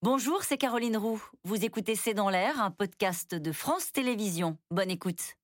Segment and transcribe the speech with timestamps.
[0.00, 1.20] Bonjour, c'est Caroline Roux.
[1.42, 4.56] Vous écoutez C'est dans l'air, un podcast de France Télévisions.
[4.70, 5.34] Bonne écoute.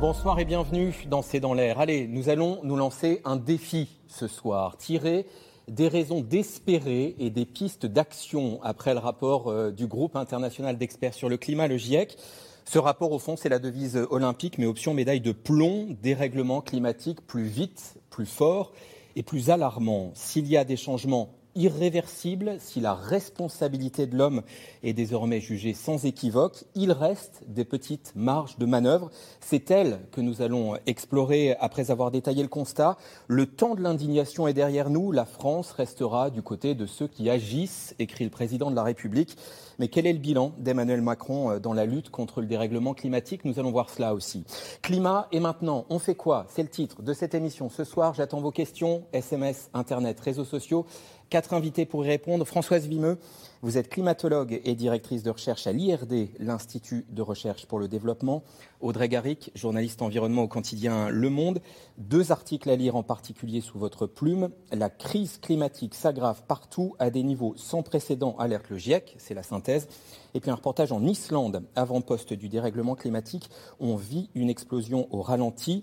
[0.00, 1.80] Bonsoir et bienvenue dans C'est dans l'air.
[1.80, 5.26] Allez, nous allons nous lancer un défi ce soir, tirer
[5.68, 11.14] des raisons d'espérer et des pistes d'action après le rapport euh, du groupe international d'experts
[11.14, 12.16] sur le climat, le GIEC.
[12.64, 17.20] Ce rapport, au fond, c'est la devise olympique, mais option médaille de plomb, dérèglement climatique
[17.26, 18.72] plus vite, plus fort
[19.16, 20.12] et plus alarmant.
[20.14, 24.42] S'il y a des changements irréversible si la responsabilité de l'homme
[24.82, 26.64] est désormais jugée sans équivoque.
[26.74, 29.10] Il reste des petites marges de manœuvre.
[29.40, 32.96] C'est elle que nous allons explorer après avoir détaillé le constat.
[33.28, 35.12] Le temps de l'indignation est derrière nous.
[35.12, 39.36] La France restera du côté de ceux qui agissent, écrit le président de la République.
[39.78, 43.44] Mais quel est le bilan d'Emmanuel Macron dans la lutte contre le dérèglement climatique?
[43.44, 44.44] Nous allons voir cela aussi.
[44.82, 46.46] Climat et maintenant, on fait quoi?
[46.48, 47.68] C'est le titre de cette émission.
[47.68, 50.86] Ce soir, j'attends vos questions, SMS, Internet, réseaux sociaux.
[51.32, 52.44] Quatre invités pour y répondre.
[52.44, 53.16] Françoise Vimeux,
[53.62, 58.42] vous êtes climatologue et directrice de recherche à l'IRD, l'Institut de recherche pour le développement.
[58.82, 61.62] Audrey Garrick, journaliste environnement au quotidien Le Monde.
[61.96, 64.50] Deux articles à lire en particulier sous votre plume.
[64.72, 69.42] La crise climatique s'aggrave partout à des niveaux sans précédent, alerte le GIEC, c'est la
[69.42, 69.88] synthèse.
[70.34, 73.48] Et puis un reportage en Islande, avant-poste du dérèglement climatique.
[73.80, 75.82] On vit une explosion au ralenti.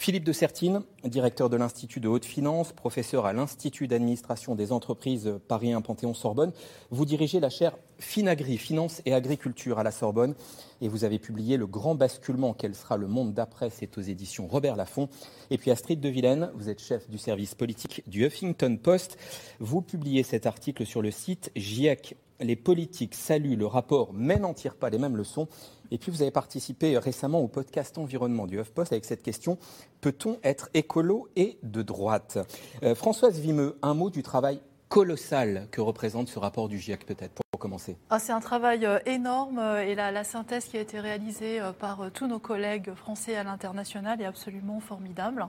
[0.00, 5.34] Philippe de Sertine, directeur de l'Institut de haute finance, professeur à l'Institut d'administration des entreprises
[5.48, 6.52] Paris 1 Panthéon-Sorbonne.
[6.90, 10.36] Vous dirigez la chaire Finagri, Finance et Agriculture à la Sorbonne
[10.80, 14.46] et vous avez publié Le grand basculement, quel sera le monde d'après, c'est aux éditions
[14.46, 15.08] Robert Laffont.
[15.50, 19.18] Et puis Astrid de Vilaine, vous êtes chef du service politique du Huffington Post.
[19.58, 22.16] Vous publiez cet article sur le site GIEC.
[22.40, 25.48] Les politiques saluent le rapport mais n'en tirent pas les mêmes leçons.
[25.90, 29.58] Et puis vous avez participé récemment au podcast Environnement du HuffPost avec cette question
[30.00, 32.38] peut-on être écolo et de droite?
[32.82, 37.42] Euh, Françoise Vimeux, un mot du travail colossal que représente ce rapport du GIEC peut-être?
[37.58, 41.60] Commencer ah, C'est un travail euh, énorme euh, et la, synthèse qui a été réalisée
[41.60, 45.46] euh, par tous nos collègues français à l'international est absolument formidable.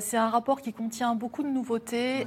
[0.00, 2.26] C'est un rapport qui contient beaucoup de nouveautés,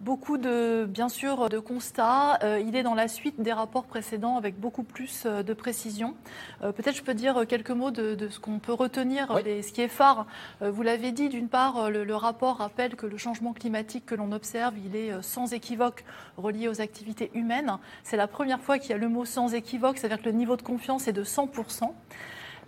[0.00, 2.38] beaucoup de, bien sûr, de constats.
[2.60, 6.14] Il est dans la suite des rapports précédents avec beaucoup plus de précision.
[6.60, 10.26] Peut-être je peux dire quelques mots de, ce qu'on peut retenir, ce qui est phare.
[10.60, 14.32] Vous l'avez dit, d'une part, le, le rapport rappelle que le changement climatique que l'on
[14.32, 16.04] observe, il est sans équivoque
[16.36, 17.78] relié aux activités humaines.
[18.04, 20.32] C'est la première première fois qu'il y a le mot sans équivoque, c'est-à-dire que le
[20.32, 21.92] niveau de confiance est de 100%.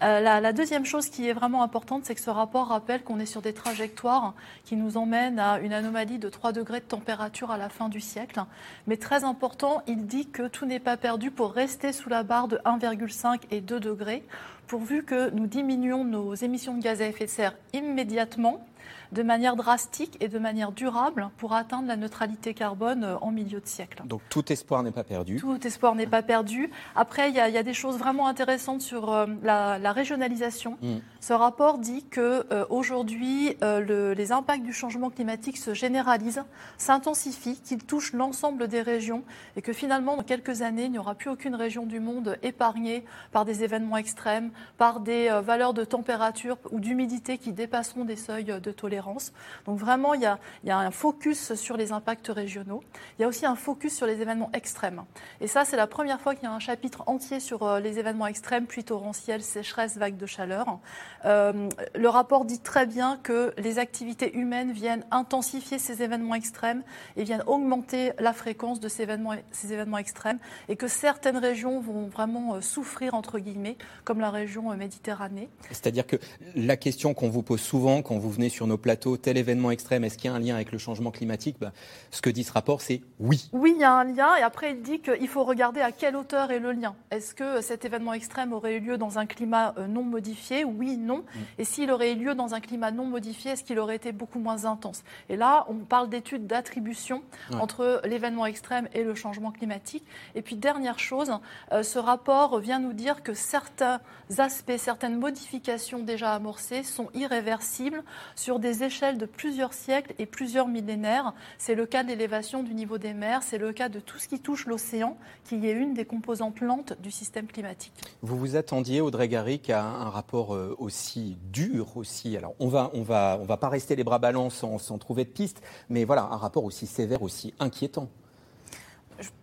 [0.05, 3.27] Euh, la, deuxième chose qui est vraiment importante, c'est que ce rapport rappelle qu'on est
[3.27, 7.59] sur des trajectoires qui nous emmènent à une anomalie de 3 degrés de température à
[7.59, 8.41] la fin du siècle.
[8.87, 12.47] Mais très important, il dit que tout n'est pas perdu pour rester sous la barre
[12.47, 14.23] de 1,5 et 2 degrés,
[14.69, 18.65] pourvu que nous diminuions nos émissions de gaz à effet de serre immédiatement
[19.13, 23.61] de manière drastique et de manière durable pour atteindre la neutralité carbone euh, en milieu
[23.61, 24.03] de siècle.
[24.05, 25.37] Donc tout espoir n'est pas perdu.
[25.37, 26.71] Tout espoir n'est pas perdu.
[26.97, 30.77] Après, il y, a, des choses vraiment intéressantes sur euh, la, régionalisation.
[30.83, 30.97] Mm.
[31.21, 36.45] Ce rapport dit que euh, aujourd'hui, les impacts du changement climatique se généralisent,
[36.77, 39.23] s'intensifient, qu'ils touchent l'ensemble des régions
[39.57, 43.05] et que finalement, dans quelques années, il n'y aura plus aucune région du monde épargnée
[43.31, 48.45] par des événements extrêmes, par des valeurs de température ou d'humidité qui dépasseront des seuils
[48.45, 49.33] de tolérance
[49.67, 50.39] donc vraiment, il y, a,
[50.79, 52.83] un focus sur les impacts régionaux.
[53.19, 55.05] Il y a aussi un focus sur les événements extrêmes.
[55.41, 57.99] Et ça, c'est la première fois qu'il y a un chapitre entier sur euh, les
[57.99, 60.79] événements extrêmes, pluie torrentielle, sécheresse, vagues de chaleur.
[61.25, 66.83] Euh, le rapport dit très bien que les activités humaines viennent intensifier ces événements extrêmes
[67.17, 71.81] et viennent augmenter la fréquence de ces événements, ces événements extrêmes et que certaines régions
[71.81, 75.49] vont vraiment euh, souffrir, entre guillemets, comme la région Méditerranée.
[75.71, 76.17] C'est-à-dire que
[76.57, 80.05] la question qu'on vous pose souvent quand vous venez sur nos plateaux, tel événement extrême,
[80.05, 81.57] est-ce qu'il y a un lien avec le changement climatique?
[81.61, 81.73] Bah,
[82.11, 83.49] Ce que dit ce rapport, c'est oui.
[83.53, 84.37] Oui, il y a un lien.
[84.37, 86.95] Et après, il dit qu'il faut regarder à quelle hauteur est le lien.
[87.11, 90.65] Est-ce que cet événement extrême aurait eu lieu dans un climat euh, non modifié?
[90.65, 91.19] Oui, non.
[91.19, 91.41] Mm.
[91.59, 94.39] Et s'il aurait eu lieu dans un climat non modifié, est-ce qu'il aurait été beaucoup
[94.39, 95.03] moins intense?
[95.29, 97.23] Et là, on parle d'études d'attribution
[97.53, 100.05] entre l'événement extrême et le changement climatique.
[100.35, 101.33] Et puis, dernière chose,
[101.73, 104.01] euh, ce rapport vient nous dire que certains
[104.39, 108.03] aspects, certaines modifications déjà amorcées sont irréversibles
[108.35, 111.35] sur des échelles de plusieurs siècles et plusieurs millénaires.
[111.59, 114.29] C'est le cas de l'élévation du niveau des mers, c'est le cas de tout ce
[114.29, 117.93] qui touche l'océan, qui est une des composantes lentes du système climatique.
[118.23, 122.37] Vous vous attendiez, Audrey Garrick, à un rapport euh, aussi dur aussi.
[122.37, 125.25] Alors, on va, on va, on va pas rester les bras ballants sans, sans trouver
[125.25, 128.09] de piste, mais voilà, un rapport aussi sévère, aussi inquiétant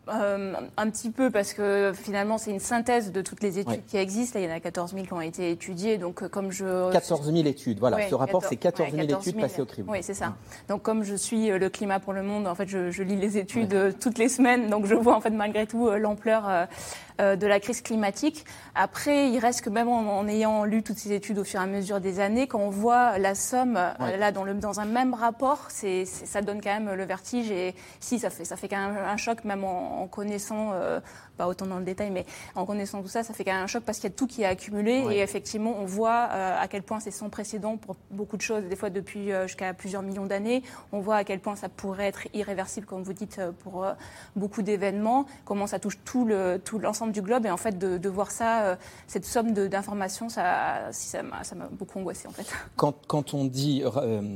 [0.10, 3.98] euh, un petit peu parce que finalement c'est une synthèse de toutes les études qui
[3.98, 4.40] existent.
[4.40, 5.98] Là, il y en a 14 000 qui ont été étudiées.
[5.98, 7.80] Donc comme je 14 000 études.
[7.80, 9.90] Voilà, ce rapport c'est 14 000 études passées au crible.
[9.92, 10.36] Oui, c'est ça.
[10.68, 13.96] Donc comme je suis le climat pour le monde, en fait, je, lis les études
[14.00, 14.70] toutes les semaines.
[14.70, 16.68] Donc je vois en fait malgré tout l'ampleur
[17.22, 18.46] euh, de la crise climatique.
[18.74, 21.68] Après, il reste que même en, ayant lu toutes ces études au fur et à
[21.68, 25.14] mesure des années, quand on voit la somme, euh, là, dans, le, dans, un même
[25.14, 27.52] rapport, c'est, ça donne quand même le vertige.
[27.52, 31.00] Et si, ça fait, ça fait quand même un choc, même en, connaissant euh,
[31.42, 33.68] pas autant dans le détail, mais en connaissant tout ça, ça fait quand même un
[33.68, 36.68] choc parce qu'il y a tout qui est accumulé et effectivement, on voit euh, à
[36.68, 40.04] quel point c'est sans précédent pour beaucoup de choses, des fois depuis euh, jusqu'à plusieurs
[40.04, 40.62] millions d'années.
[40.92, 43.88] On voit à quel point ça pourrait être irréversible, comme vous dites, euh, pour
[44.36, 47.98] beaucoup d'événements, comment ça touche tout le tout l'ensemble du globe et en fait de,
[47.98, 48.78] de voir ça,
[49.08, 52.46] cette somme d'informations, ça ça m'a beaucoup angoissé en fait.
[52.76, 53.84] Quand, quand on dit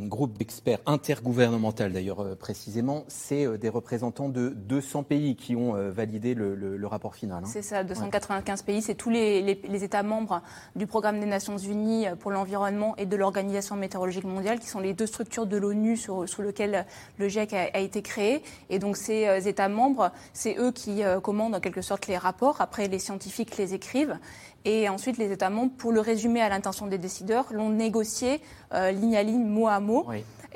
[0.08, 6.56] groupe d'experts intergouvernemental d'ailleurs précisément, c'est des représentants de 200 pays qui ont validé le,
[6.56, 7.44] le, le rapport final.
[7.44, 7.48] Hein.
[7.52, 10.42] C'est ça, 295 pays, c'est tous les, États membres
[10.76, 14.94] du programme des Nations Unies pour l'environnement et de l'Organisation météorologique mondiale, qui sont les
[14.94, 16.86] deux structures de l'ONU sous lesquelles
[17.18, 18.42] le GIEC a, été créé.
[18.70, 22.18] Et donc ces euh, États membres, c'est eux qui euh, commandent en quelque sorte les
[22.18, 22.62] rapports.
[22.62, 24.18] Après, les scientifiques les écrivent.
[24.66, 28.42] Et ensuite, les États membres, pour le résumer à l'intention des décideurs, l'ont négocié
[28.74, 30.08] euh, ligne à ligne, mot à mot.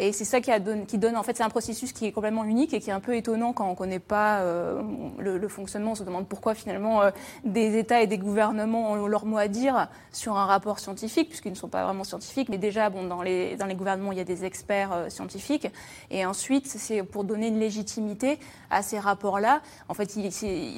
[0.01, 0.49] Et c'est ça qui,
[0.97, 3.17] donne, en fait, c'est un processus qui est complètement unique et qui est un peu
[3.17, 4.81] étonnant quand on ne connaît pas euh,
[5.17, 5.91] le, fonctionnement.
[5.91, 7.11] On se demande pourquoi finalement euh,
[7.43, 11.51] des États et des gouvernements ont leur mot à dire sur un rapport scientifique, puisqu'ils
[11.51, 12.47] ne sont pas vraiment scientifiques.
[12.47, 15.67] Mais déjà, bon, dans les, dans les gouvernements, il y a des experts euh, scientifiques.
[16.11, 19.61] Et ensuite, c'est pour donner une légitimité à ces rapports-là.
[19.89, 20.17] En fait,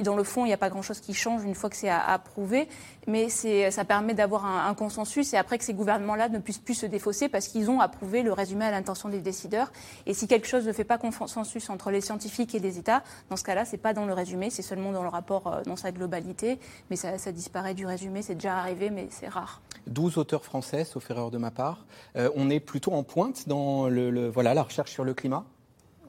[0.01, 2.67] dans le fond, il n'y a pas grand-chose qui change une fois que c'est approuvé,
[3.07, 6.85] mais ça permet d'avoir un, consensus et après que ces gouvernements-là ne puissent plus se
[6.85, 9.71] défausser parce qu'ils ont approuvé le résumé à l'intention des décideurs.
[10.05, 13.35] Et si quelque chose ne fait pas consensus entre les scientifiques et les États, dans
[13.35, 15.91] ce cas-là, c'est pas dans le résumé, c'est seulement dans le rapport euh, dans sa
[15.91, 16.59] globalité.
[16.89, 19.61] Mais ça, disparaît du résumé, c'est déjà arrivé, mais c'est rare.
[19.87, 21.85] 12 auteurs français, sauf erreur de ma part.
[22.15, 25.45] Euh, on est plutôt en pointe dans le, voilà, la recherche sur le climat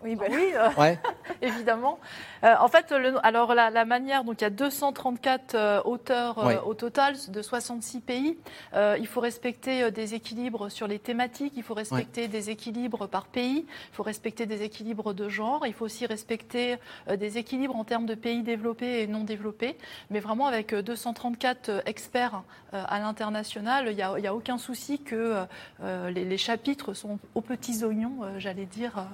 [0.02, 0.94] oui, bah oui euh,
[1.43, 1.99] évidemment.
[2.43, 6.75] Euh, en fait, le, alors la, manière, donc il y a 234 euh, auteurs au
[6.75, 8.38] total de 66 pays.
[8.75, 13.64] il faut respecter des équilibres sur les thématiques, il faut respecter des équilibres par pays,
[13.66, 16.78] il faut respecter des équilibres de genre, il faut aussi respecter
[17.08, 19.76] des équilibres en termes de pays développés et non développés.
[20.10, 25.44] Mais vraiment, avec 234 experts à l'international, il n'y a, a, aucun souci que
[25.82, 29.06] les, les, chapitres sont aux petits oignons, j'allais dire.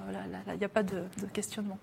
[0.47, 1.03] Il n'y a pas de,
[1.33, 1.77] questionnement.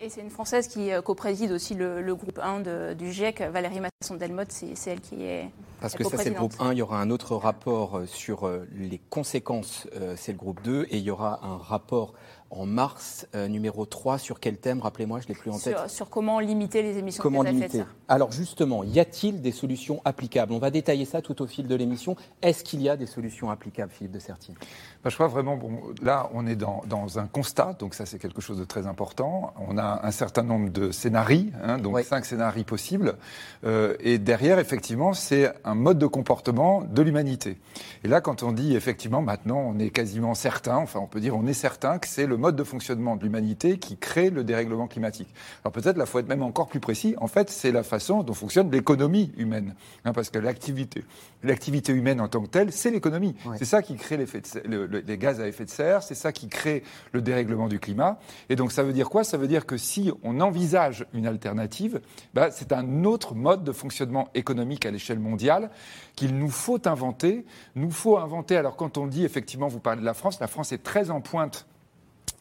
[0.00, 4.50] Et c'est une Française qui euh, co-préside aussi le, groupe 1 du GIEC, Valérie Masson-Delmotte,
[4.50, 5.50] c'est elle qui est.
[5.80, 6.72] Parce que ça, c'est le groupe 1.
[6.72, 9.86] Il y aura un autre rapport euh, sur euh, les conséquences,
[10.16, 10.86] c'est le groupe 2.
[10.90, 12.14] Et il y aura un rapport
[12.52, 15.88] en mars, numéro 3, sur quel thème Rappelez-moi, je ne l'ai plus en tête.
[15.88, 17.94] Sur, comment limiter les émissions comment de gaz à effet de serre.
[18.08, 20.52] Alors justement, y a-t-il des solutions applicables?
[20.52, 22.16] On va détailler ça tout au fil de l'émission.
[22.42, 24.54] Est-ce qu'il y a des solutions applicables, Philippe de Sertine?
[25.02, 28.18] Bah, Je crois vraiment, bon, là, on est dans, dans, un constat, donc ça c'est
[28.18, 29.54] quelque chose de très important.
[29.66, 33.16] On a un certain nombre de scénarios, hein, donc cinq scénarios possibles.
[33.64, 37.58] Euh, et derrière, effectivement, c'est un mode de comportement de l'humanité.
[38.04, 41.36] Et là, quand on dit, effectivement, maintenant, on est quasiment certain, enfin on peut dire
[41.36, 44.88] on est certain que c'est le mode de fonctionnement de l'humanité qui crée le dérèglement
[44.88, 45.28] climatique.
[45.64, 47.14] Alors peut-être, là, il faut être même encore plus précis.
[47.18, 49.74] En fait, c'est la façon dont fonctionne l'économie humaine.
[50.04, 51.04] Hein, parce que l'activité,
[51.42, 53.34] l'activité humaine en tant que telle, c'est l'économie.
[53.56, 56.82] C'est ça qui crée l'effet les gaz à effet de serre, c'est ça qui crée
[57.12, 58.18] le dérèglement du climat.
[58.48, 59.24] Et donc ça veut dire quoi?
[59.24, 62.00] Ça veut dire que si on envisage une alternative,
[62.34, 65.70] bah, c'est un autre mode de fonctionnement économique à l'échelle mondiale
[66.16, 67.44] qu'il nous faut inventer.
[67.76, 70.72] Nous faut inventer, alors quand on dit effectivement, vous parlez de la France, la France
[70.72, 71.66] est très en pointe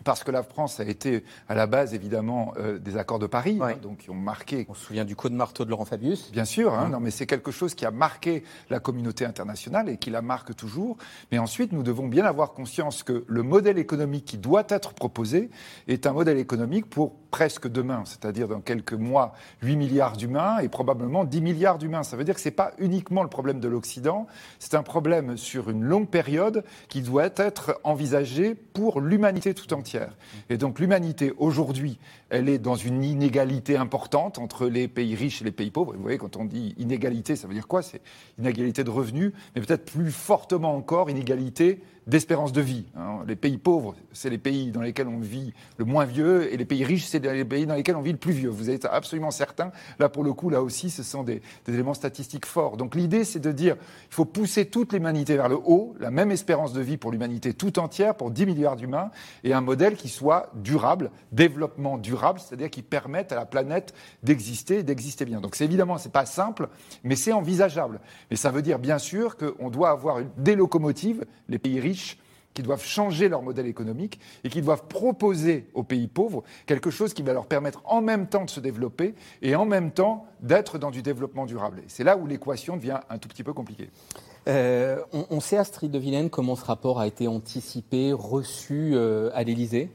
[0.04, 3.60] parce que la France a été à la base évidemment euh, des accords de Paris,
[3.62, 4.66] hein, donc qui ont marqué.
[4.70, 6.32] On se souvient du coup de marteau de Laurent Fabius.
[6.32, 9.98] Bien sûr, hein, non, mais c'est quelque chose qui a marqué la communauté internationale et
[9.98, 10.98] qui la marque toujours.
[11.32, 15.50] Mais ensuite, nous devons bien avoir conscience que le modèle économique qui doit être proposé
[15.88, 20.68] est un modèle économique pour presque demain, c'est-à-dire dans quelques mois, 8 milliards d'humains et
[20.68, 22.04] probablement 10 milliards d'humains.
[22.04, 24.28] Ça veut dire que ce n'est pas uniquement le problème de l'Occident,
[24.60, 29.91] c'est un problème sur une longue période qui doit être envisagé pour l'humanité tout entière.
[30.50, 31.98] Et donc l'humanité aujourd'hui,
[32.32, 35.94] elle est dans une inégalité importante entre les pays riches et les pays pauvres.
[35.94, 37.82] vous voyez, quand on dit inégalité, ça veut dire quoi?
[37.82, 38.02] C'est
[38.40, 42.86] inégalité de revenus, mais peut-être plus fortement encore inégalité d'espérance de vie.
[42.96, 43.20] Hein.
[43.28, 46.66] Les pays pauvres, c'est les pays dans lesquels on vit le moins vieux, et les
[46.66, 48.50] pays riches, c'est les pays dans lesquels on vit le plus vieux.
[48.50, 49.72] Vous êtes absolument certain.
[50.00, 52.78] Là, pour le coup, là aussi, ce sont des, éléments statistiques forts.
[52.78, 53.76] Donc l'idée, c'est de dire,
[54.10, 57.54] il faut pousser toute l'humanité vers le haut, la même espérance de vie pour l'humanité
[57.54, 59.12] tout entière, pour 10 milliards d'humains,
[59.44, 64.80] et un modèle qui soit durable, développement durable, c'est-à-dire qui permette à la planète d'exister
[64.80, 65.42] et d'exister bien.
[65.42, 66.70] Donc c'est évidemment, c'est pas simple,
[67.04, 68.00] mais c'est envisageable.
[68.30, 72.18] Mais ça veut dire bien sûr qu'on doit avoir des locomotives, les pays riches,
[72.54, 77.14] qui doivent changer leur modèle économique et qui doivent proposer aux pays pauvres quelque chose
[77.14, 80.78] qui va leur permettre en même temps de se développer et en même temps d'être
[80.78, 81.82] dans du développement durable.
[81.88, 83.90] C'est là où l'équation devient un tout petit peu compliquée.
[84.48, 85.00] Euh,
[85.30, 89.92] on, sait, Astrid de Vilaine, comment ce rapport a été anticipé, reçu euh, à l'Élysée?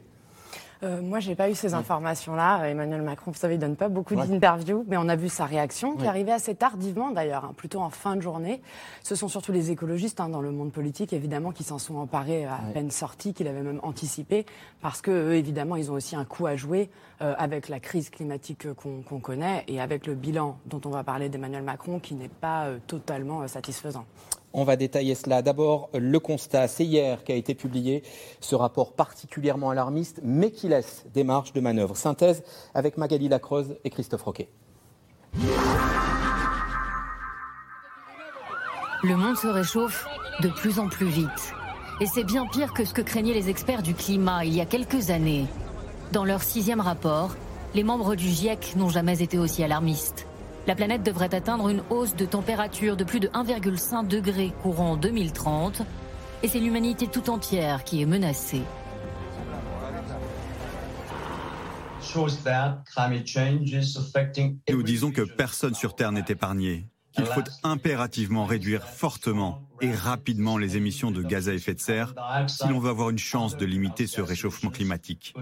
[0.83, 2.67] Euh, moi, je n'ai pas eu ces informations-là.
[2.69, 5.95] Emmanuel Macron, vous savez, il donne pas beaucoup d'interviews, mais on a vu sa réaction,
[5.95, 8.61] qui arrivait assez tardivement d'ailleurs, hein, plutôt en fin de journée.
[9.03, 12.45] Ce sont surtout les écologistes hein, dans le monde politique, évidemment, qui s'en sont emparés
[12.45, 14.45] à peine sortis, qui l'avaient même anticipé,
[14.81, 16.89] parce que évidemment, ils ont aussi un coup à jouer
[17.21, 21.29] euh, avec la crise climatique qu'on connaît et avec le bilan dont on va parler
[21.29, 24.05] d'Emmanuel Macron, qui n'est pas euh, totalement satisfaisant.
[24.53, 25.41] On va détailler cela.
[25.41, 26.67] D'abord, le constat.
[26.67, 28.03] C'est hier qu'a été publié
[28.39, 31.95] ce rapport particulièrement alarmiste, mais qui laisse des marges de manœuvre.
[31.95, 34.49] Synthèse avec Magali Lacroze et Christophe Roquet.
[39.03, 40.07] Le monde se réchauffe
[40.41, 41.53] de plus en plus vite.
[41.99, 44.65] Et c'est bien pire que ce que craignaient les experts du climat il y a
[44.65, 45.45] quelques années.
[46.11, 47.35] Dans leur sixième rapport,
[47.75, 50.25] les membres du GIEC n'ont jamais été aussi alarmistes.
[50.67, 55.81] La planète devrait atteindre une hausse de température de plus de 1,5 degré courant 2030
[56.43, 58.63] et c'est l'humanité tout entière qui est menacée.
[64.69, 70.57] Nous disons que personne sur Terre n'est épargné, qu'il faut impérativement réduire fortement et rapidement
[70.57, 72.13] les émissions de gaz à effet de serre
[72.47, 75.33] si l'on veut avoir une chance de limiter ce réchauffement climatique.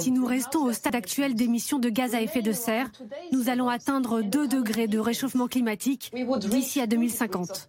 [0.00, 2.90] Si nous restons au stade actuel d'émissions de gaz à effet de serre,
[3.32, 6.12] nous allons atteindre 2 degrés de réchauffement climatique
[6.50, 7.68] d'ici à 2050.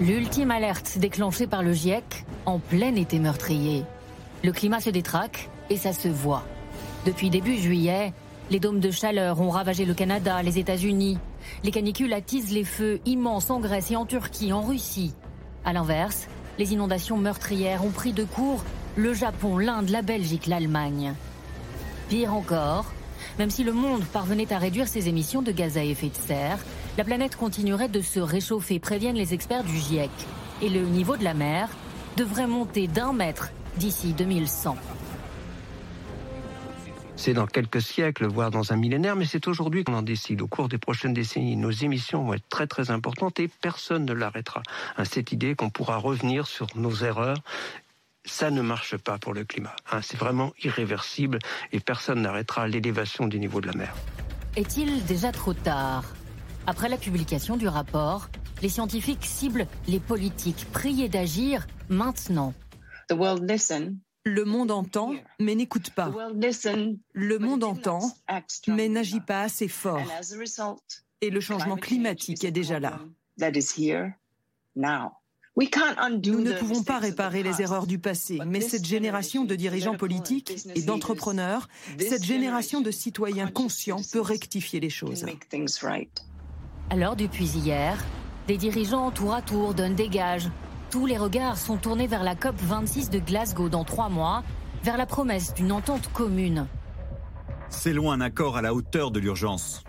[0.00, 3.84] L'ultime alerte déclenchée par le GIEC en plein été meurtrier.
[4.44, 6.44] Le climat se détraque et ça se voit.
[7.06, 8.12] Depuis début juillet,
[8.50, 11.18] les dômes de chaleur ont ravagé le Canada, les États-Unis.
[11.64, 15.14] Les canicules attisent les feux immenses en Grèce et en Turquie, en Russie.
[15.64, 16.26] À l'inverse,
[16.58, 18.64] les inondations meurtrières ont pris de court
[18.96, 21.14] le Japon, l'Inde, la Belgique, l'Allemagne.
[22.08, 22.86] Pire encore,
[23.38, 26.58] même si le monde parvenait à réduire ses émissions de gaz à effet de serre,
[26.96, 30.10] la planète continuerait de se réchauffer, préviennent les experts du GIEC.
[30.62, 31.68] Et le niveau de la mer
[32.16, 34.76] devrait monter d'un mètre d'ici 2100.
[37.18, 40.40] C'est dans quelques siècles, voire dans un millénaire, mais c'est aujourd'hui qu'on en décide.
[40.40, 44.12] Au cours des prochaines décennies, nos émissions vont être très très importantes et personne ne
[44.12, 44.62] l'arrêtera.
[44.96, 47.42] Hein, cette idée qu'on pourra revenir sur nos erreurs
[48.24, 49.74] ça ne marche pas pour le climat.
[49.90, 50.00] Hein.
[50.02, 51.38] c'est vraiment irréversible
[51.72, 53.94] et personne n'arrêtera l'élévation du niveau de la mer.
[54.54, 56.04] Est-il déjà trop tard?
[56.66, 58.28] Après la publication du rapport,
[58.60, 62.52] les scientifiques ciblent les politiques, priés d'agir maintenant.
[63.08, 63.44] The world
[64.28, 66.12] le monde entend, mais n'écoute pas.
[67.12, 68.00] Le monde entend,
[68.66, 70.02] mais n'agit pas assez fort.
[71.20, 73.00] Et le changement climatique est déjà là.
[75.56, 80.54] Nous ne pouvons pas réparer les erreurs du passé, mais cette génération de dirigeants politiques
[80.74, 81.68] et d'entrepreneurs,
[81.98, 85.26] cette génération de citoyens conscients peut rectifier les choses.
[86.90, 88.02] Alors, depuis hier,
[88.46, 90.48] des dirigeants tour à tour donnent des gages
[90.90, 94.42] tous les regards sont tournés vers la COP 26 de Glasgow dans trois mois,
[94.82, 96.66] vers la promesse d'une entente commune.
[97.68, 99.84] C'est loin un accord à la hauteur de l'urgence.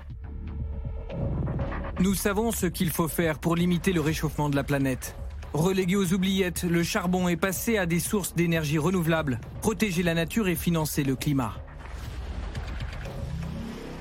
[1.99, 5.15] Nous savons ce qu'il faut faire pour limiter le réchauffement de la planète.
[5.53, 10.47] Reléguer aux oubliettes le charbon et passer à des sources d'énergie renouvelables, protéger la nature
[10.47, 11.53] et financer le climat.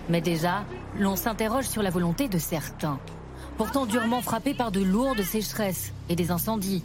[0.09, 0.65] Mais déjà,
[0.99, 2.99] l'on s'interroge sur la volonté de certains
[3.59, 6.85] pourtant durement frappé par de lourdes sécheresses et des incendies.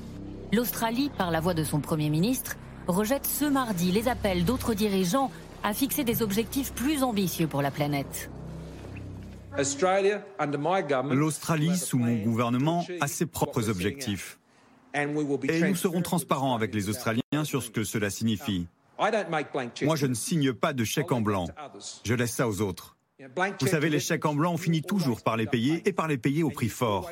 [0.52, 2.56] L'Australie, par la voix de son Premier ministre,
[2.88, 5.32] rejette ce mardi les appels d'autres dirigeants
[5.64, 8.32] à fixer des objectifs plus ambitieux pour la planète.
[11.12, 14.40] L'Australie, sous mon gouvernement, a ses propres objectifs.
[14.96, 18.66] Et nous serons transparents avec les Australiens sur ce que cela signifie.
[19.00, 21.48] Moi, je ne signe pas de chèque en blanc.
[22.04, 22.93] Je laisse ça aux autres.
[23.60, 26.18] Vous savez, les chèques en blanc, on finit toujours par les payer et par les
[26.18, 27.10] payer au prix fort.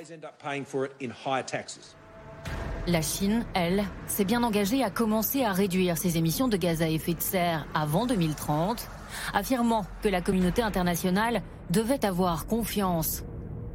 [2.88, 6.90] La Chine, elle, s'est bien engagée à commencer à réduire ses émissions de gaz à
[6.90, 8.90] effet de serre avant 2030,
[9.34, 13.24] affirmant que la communauté internationale devait avoir confiance.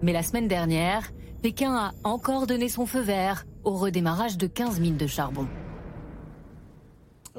[0.03, 1.13] Mais la semaine dernière,
[1.43, 5.47] Pékin a encore donné son feu vert au redémarrage de 15 mines de charbon.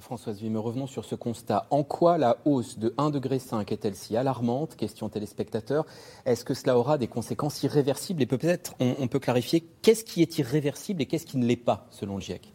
[0.02, 1.66] Françoise Vime, revenons sur ce constat.
[1.72, 3.40] En quoi la hausse de 1,5 degré
[3.70, 4.76] est-elle si alarmante?
[4.76, 5.86] Question téléspectateur.
[6.26, 10.38] Est-ce que cela aura des conséquences irréversibles Et peut-être on, peut clarifier qu'est-ce qui est
[10.38, 12.54] irréversible et qu'est-ce qui ne l'est pas, selon le GIEC?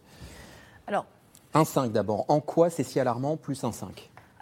[0.86, 1.06] Alors.
[1.54, 2.24] 1,5 d'abord.
[2.28, 3.88] En quoi c'est si alarmant, plus 1,5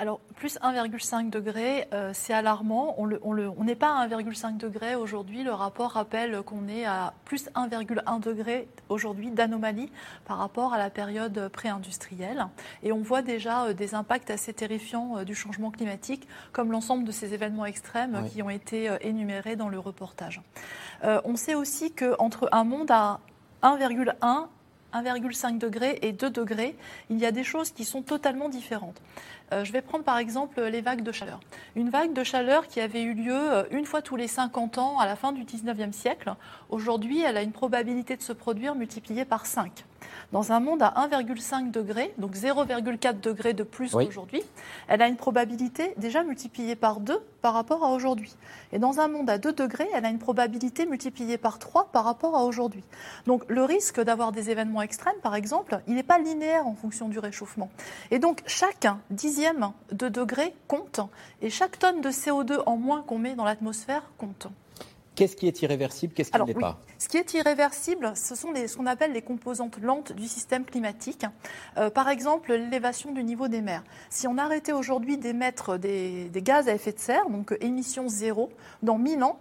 [0.00, 2.94] alors, plus 1,5 degré, euh, c'est alarmant.
[2.96, 5.42] On n'est pas à 1,5 degré aujourd'hui.
[5.42, 9.92] Le rapport rappelle qu'on est à plus 1,1 degré aujourd'hui d'anomalie
[10.24, 12.46] par rapport à la période pré-industrielle.
[12.82, 17.04] Et on voit déjà euh, des impacts assez terrifiants euh, du changement climatique, comme l'ensemble
[17.04, 20.40] de ces événements extrêmes qui ont été énumérés dans le reportage.
[21.02, 23.20] on sait aussi qu'entre un monde à
[23.62, 24.46] 1,1
[24.92, 26.76] 1,5 degré et 2 degrés,
[27.08, 29.00] il y a des choses qui sont totalement différentes.
[29.52, 31.40] Euh, je vais prendre par exemple les vagues de chaleur.
[31.76, 34.98] Une vague de chaleur qui avait eu lieu euh, une fois tous les 50 ans
[34.98, 36.34] à la fin du 19e siècle,
[36.68, 39.84] aujourd'hui elle a une probabilité de se produire multipliée par 5.
[40.32, 44.42] Dans un monde à 1,5 degré, donc 0,4 degré de plus qu'aujourd'hui,
[44.88, 48.36] elle a une probabilité déjà multipliée par 2 par rapport à aujourd'hui.
[48.72, 52.04] Et dans un monde à 2 degrés, elle a une probabilité multipliée par 3 par
[52.04, 52.84] rapport à aujourd'hui.
[53.26, 57.08] Donc le risque d'avoir des événements extrêmes, par exemple, il n'est pas linéaire en fonction
[57.08, 57.70] du réchauffement.
[58.10, 61.00] Et donc chaque dixième de degré compte,
[61.42, 64.46] et chaque tonne de CO2 en moins qu'on met dans l'atmosphère compte.
[65.20, 68.54] Qu'est-ce qui est irréversible Qu'est-ce qui ne l'est pas Ce qui est irréversible, ce sont
[68.54, 71.26] ce qu'on appelle les composantes lentes du système climatique.
[71.76, 73.84] Euh, par exemple, l'élévation du niveau des mers.
[74.08, 78.48] Si on arrêtait aujourd'hui d'émettre des, gaz à effet de serre, donc émissions zéro,
[78.82, 79.38] dans 1000 ans,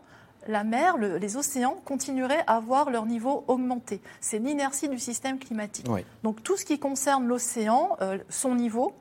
[0.50, 4.02] la mer, les océans continueraient à voir leur niveau augmenter.
[4.20, 5.88] C'est l'inertie du système climatique.
[6.24, 8.92] Donc tout ce qui concerne l'océan, euh, son niveau,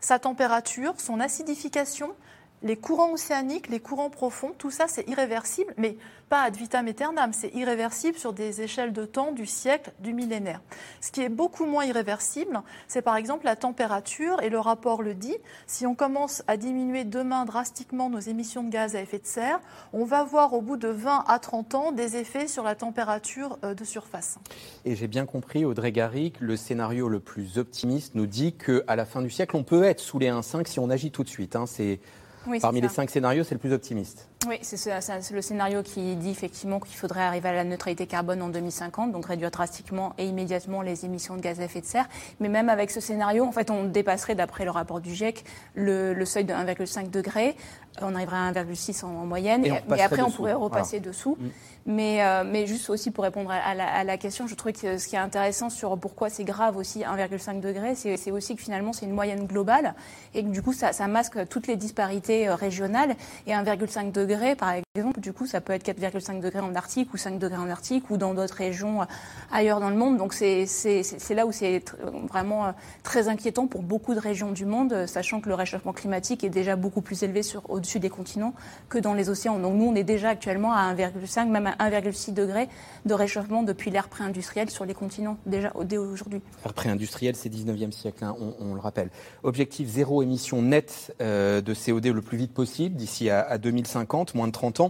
[0.00, 2.10] sa température, son acidification,
[2.64, 5.96] les courants océaniques, les courants profonds, tout ça c'est irréversible, mais
[6.30, 10.62] pas ad vitam aeternam, c'est irréversible sur des échelles de temps du siècle, du millénaire.
[11.00, 15.14] Ce qui est beaucoup moins irréversible, c'est par exemple la température, et le rapport le
[15.14, 19.26] dit, si on commence à diminuer demain drastiquement nos émissions de gaz à effet de
[19.26, 19.60] serre,
[19.92, 23.58] on va voir au bout de 20 à 30 ans des effets sur la température
[23.62, 24.38] euh, de surface.
[24.86, 29.04] Et j'ai bien compris, Audrey Garrick, le scénario le plus optimiste nous dit qu'à la
[29.04, 31.56] fin du siècle, on peut être sous les 1,5 si on agit tout de suite.
[31.56, 31.66] Hein.
[31.66, 32.00] C'est
[32.60, 34.28] Parmi les cinq scénarios, c'est le plus optimiste.
[34.48, 38.48] Oui, c'est le scénario qui dit effectivement qu'il faudrait arriver à la neutralité carbone en
[38.48, 42.08] 2050, donc réduire drastiquement et immédiatement les émissions de gaz à effet de serre.
[42.40, 46.24] Mais même avec ce scénario, en fait, on dépasserait, d'après le rapport du GIEC, le,
[46.24, 47.56] seuil de 1,5 degré.
[48.02, 49.64] On arriverait à 1,6 en, moyenne.
[49.64, 51.36] Et, après, on pourrait repasser dessous.
[51.38, 51.48] Mm.
[51.86, 54.96] Mais, euh, mais juste aussi pour répondre à la, à la, question, je trouvais que
[54.96, 58.94] ce qui est intéressant sur pourquoi c'est grave aussi 1,5 degré, c'est aussi que finalement
[58.94, 59.94] c'est une moyenne globale
[60.32, 63.14] et que du coup ça, ça masque toutes les disparités euh, régionales.
[63.46, 64.83] Et 1,5 degré, par exemple,
[65.18, 68.16] du coup ça peut être 4,5 degrés en Arctique ou 5 degrés en Arctique ou
[68.16, 69.06] dans d'autres régions euh,
[69.50, 70.18] ailleurs dans le monde.
[70.18, 70.66] Donc c'est
[71.30, 71.82] là où c'est
[72.30, 76.48] vraiment très inquiétant pour beaucoup de régions du monde, sachant que le réchauffement climatique est
[76.48, 78.54] déjà beaucoup plus élevé au-dessus des continents
[78.88, 79.58] que dans les océans.
[79.58, 82.68] Donc nous on est déjà actuellement à 1,5, même à 1,6 degré
[83.04, 86.40] de réchauffement depuis l'ère pré-industrielle sur les continents, déjà dès aujourd'hui.
[86.64, 89.10] L'ère pré-industrielle, c'est 19e siècle, hein, on, le rappelle.
[89.42, 94.46] Objectif zéro émission nette euh, de CO2 le plus vite possible, d'ici à, 2050, moins
[94.46, 94.83] de 30 ans.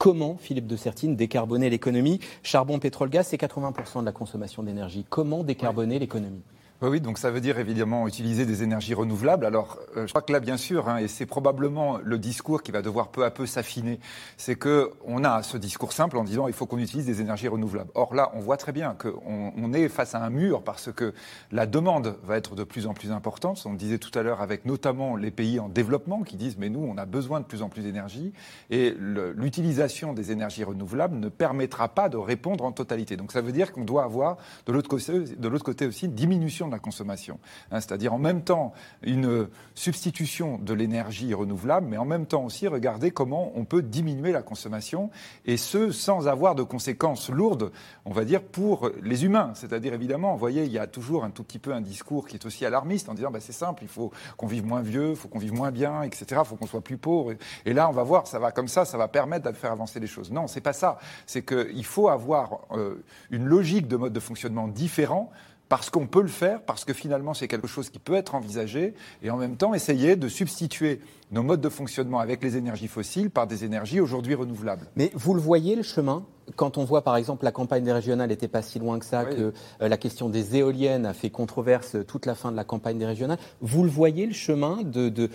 [0.00, 2.20] Comment, Philippe de Sertine, décarboner l'économie?
[2.42, 5.04] Charbon, pétrole, gaz, c'est 80% de la consommation d'énergie.
[5.10, 6.40] Comment décarboner l'économie?
[6.88, 9.44] Oui, donc ça veut dire évidemment utiliser des énergies renouvelables.
[9.44, 12.72] Alors, euh, je crois que là, bien sûr, hein, et c'est probablement le discours qui
[12.72, 14.00] va devoir peu à peu s'affiner,
[14.38, 17.48] c'est que on a ce discours simple en disant il faut qu'on utilise des énergies
[17.48, 17.90] renouvelables.
[17.94, 21.12] Or là, on voit très bien qu'on on est face à un mur parce que
[21.52, 23.62] la demande va être de plus en plus importante.
[23.66, 26.80] On disait tout à l'heure avec notamment les pays en développement qui disent mais nous,
[26.80, 28.32] on a besoin de plus en plus d'énergie
[28.70, 33.18] et l'utilisation des énergies renouvelables ne permettra pas de répondre en totalité.
[33.18, 37.38] Donc ça veut dire qu'on doit avoir de l'autre côté aussi une diminution la consommation.
[37.70, 42.68] Hein, c'est-à-dire en même temps une substitution de l'énergie renouvelable, mais en même temps aussi
[42.68, 45.10] regarder comment on peut diminuer la consommation,
[45.46, 47.72] et ce, sans avoir de conséquences lourdes,
[48.04, 49.52] on va dire, pour les humains.
[49.54, 52.36] C'est-à-dire, évidemment, vous voyez, il y a toujours un tout petit peu un discours qui
[52.36, 55.16] est aussi alarmiste en disant, bah, c'est simple, il faut qu'on vive moins vieux, il
[55.16, 57.34] faut qu'on vive moins bien, etc., il faut qu'on soit plus pauvre.
[57.64, 60.00] Et là, on va voir, ça va comme ça, ça va permettre de faire avancer
[60.00, 60.30] les choses.
[60.30, 60.98] Non, c'est pas ça.
[61.26, 65.30] C'est qu'il faut avoir euh, une logique de mode de fonctionnement différent
[65.70, 68.92] parce qu'on peut le faire, parce que finalement c'est quelque chose qui peut être envisagé,
[69.22, 71.00] et en même temps essayer de substituer
[71.30, 74.86] nos modes de fonctionnement avec les énergies fossiles par des énergies aujourd'hui renouvelables.
[74.96, 76.24] Mais vous le voyez, le chemin
[76.56, 79.24] quand on voit par exemple la campagne des régionales n'était pas si loin que ça,
[79.24, 82.98] que euh, la question des éoliennes a fait controverse toute la fin de la campagne
[82.98, 85.28] des régionales, vous le voyez le chemin de, de,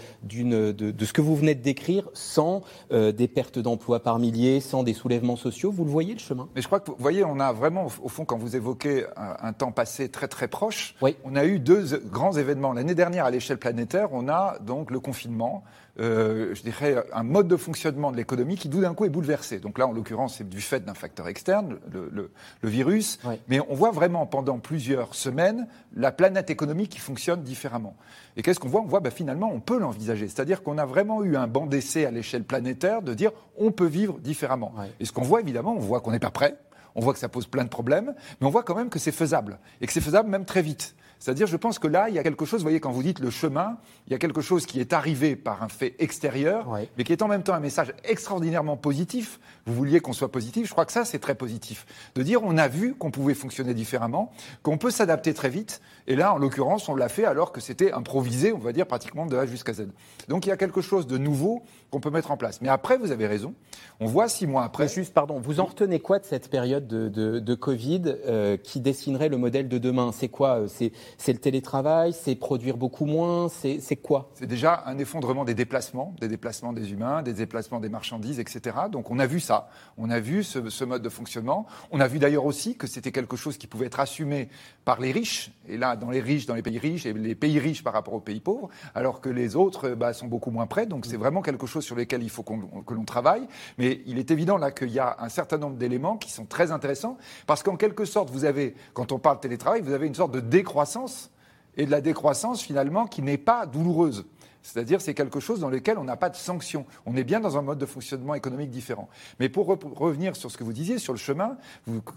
[0.71, 4.84] de ce que vous venez de décrire sans euh, des pertes d'emplois par milliers, sans
[4.84, 6.47] des soulèvements sociaux Vous le voyez le chemin?
[6.55, 9.53] Mais je crois que vous voyez, on a vraiment, au fond, quand vous évoquez un,
[9.53, 12.73] temps passé très très proche, on a eu deux grands événements.
[12.73, 15.63] L'année dernière, à l'échelle planétaire, on a donc le confinement.
[15.97, 19.60] Euh, je dirais, un mode de fonctionnement de l'économie qui, d'un coup, est bouleversé.
[19.60, 22.31] Donc là, en l'occurrence, c'est du fait d'un facteur externe, le, le,
[22.62, 23.17] le virus.
[23.47, 27.95] Mais on voit vraiment pendant plusieurs semaines la planète économique qui fonctionne différemment.
[28.36, 28.81] Et qu'est-ce qu'on voit?
[28.81, 30.27] On voit bah, finalement, on peut l'envisager.
[30.27, 33.88] C'est-à-dire qu'on a vraiment eu un banc d'essai à l'échelle planétaire de dire on peut
[33.88, 34.73] vivre différemment.
[34.99, 36.58] Et ce qu'on voit, évidemment, on voit qu'on n'est pas prêt.
[36.97, 39.12] On voit que ça pose plein de problèmes, mais on voit quand même que c'est
[39.12, 40.95] faisable et que c'est faisable même très vite.
[41.25, 43.17] C'est-à-dire, je pense que là, il y a quelque chose, vous voyez, quand vous dites
[43.17, 46.67] le chemin, il y a quelque chose qui est arrivé par un fait extérieur,
[46.99, 49.39] mais qui est en même temps un message extraordinairement positif.
[49.65, 51.88] Vous vouliez qu'on soit positif, je crois que ça, c'est très positif.
[52.13, 56.15] De dire, on a vu qu'on pouvait fonctionner différemment, qu'on peut s'adapter très vite, et
[56.15, 59.35] là, en l'occurrence, on l'a fait alors que c'était improvisé, on va dire, pratiquement de
[59.35, 59.88] A jusqu'à Z.
[60.27, 61.63] Donc, il y a quelque chose de nouveau
[61.95, 62.62] qu'on peut mettre en place.
[62.62, 63.53] Mais après, vous avez raison,
[64.01, 64.89] on voit six mois après...
[64.89, 69.38] juste, pardon, vous en retenez quoi de cette période de, Covid euh, qui dessinerait le
[69.38, 70.12] modèle de demain?
[70.12, 74.29] C'est quoi euh, C'est le télétravail, c'est produire beaucoup moins, c'est quoi?
[74.34, 78.75] C'est déjà un effondrement des déplacements, des déplacements des humains, des déplacements des marchandises, etc.
[78.91, 81.65] Donc on a vu ça, on a vu ce, mode de fonctionnement.
[81.91, 84.49] On a vu d'ailleurs aussi que c'était quelque chose qui pouvait être assumé
[84.84, 87.58] par les riches, et là dans les riches, dans les pays riches, et les pays
[87.58, 90.86] riches par rapport aux pays pauvres, alors que les autres bah, sont beaucoup moins près.
[90.86, 93.47] Donc c'est vraiment quelque chose sur lequel il faut que l'on travaille.
[93.77, 96.71] Mais il est évident là qu'il y a un certain nombre d'éléments qui sont très
[96.71, 97.17] intéressants,
[97.47, 100.39] parce qu'en quelque sorte, vous avez, quand on parle télétravail, vous avez une sorte de
[100.39, 101.31] décroissance
[101.77, 104.25] et de la décroissance finalement qui n'est pas douloureuse.
[104.63, 106.87] C'est-à-dire c'est quelque chose dans lequel on n'a pas de sanction.
[107.05, 109.09] On est bien dans un mode de fonctionnement économique différent.
[109.39, 111.57] Mais pour revenir sur ce que vous disiez, sur le chemin,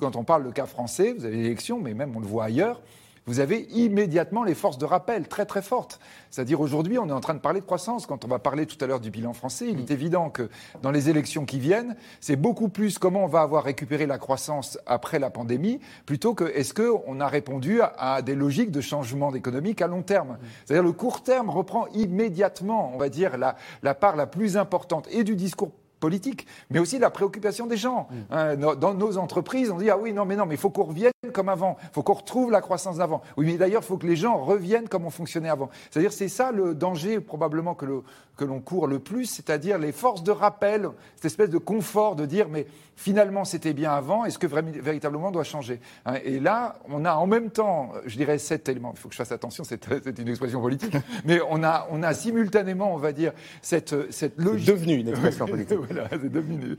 [0.01, 2.81] quand on parle de cas français, vous avez l'élection, mais même on le voit ailleurs,
[3.29, 6.01] vous avez immédiatement les forces de rappel très très fortes.
[6.31, 8.07] C'est-à-dire aujourd'hui, on est en train de parler de croissance.
[8.07, 9.93] Quand on va parler tout à l'heure du bilan français, il est mm.
[9.93, 10.49] évident que
[10.81, 14.79] dans les élections qui viennent, c'est beaucoup plus comment on va avoir récupéré la croissance
[14.87, 19.83] après la pandémie, plutôt que est-ce qu'on a répondu à, des logiques de changement économique
[19.83, 20.31] à long terme.
[20.31, 20.39] Mm.
[20.65, 25.07] C'est-à-dire le court terme reprend immédiatement, on va dire, la, la part la plus importante
[25.11, 28.09] et du discours politique, mais aussi la préoccupation des gens.
[28.11, 28.17] Mm.
[28.31, 30.85] Hein, dans nos entreprises, on dit ah oui non mais non mais il faut qu'on
[30.85, 33.23] revienne comme avant, il faut qu'on retrouve la croissance d'avant.
[33.37, 35.71] Oui mais d'ailleurs il faut que les gens reviennent comme on fonctionnait avant.
[35.91, 38.03] C'est-à-dire c'est ça le danger probablement que le,
[38.39, 42.25] que l'on court le plus, c'est-à-dire les forces de rappel, cette espèce de confort de
[42.25, 45.81] dire mais finalement c'était bien avant, est-ce que véritablement on doit changer?
[46.07, 49.15] Hein, Et là, on a en même temps, je dirais sept éléments, il faut que
[49.15, 49.87] je fasse attention, c'est
[50.19, 54.69] une expression politique, mais on a, on a simultanément, on va dire, cette, cette logique...
[54.69, 55.79] devenu une expression politique.
[55.91, 56.77] voilà, c'est devenu.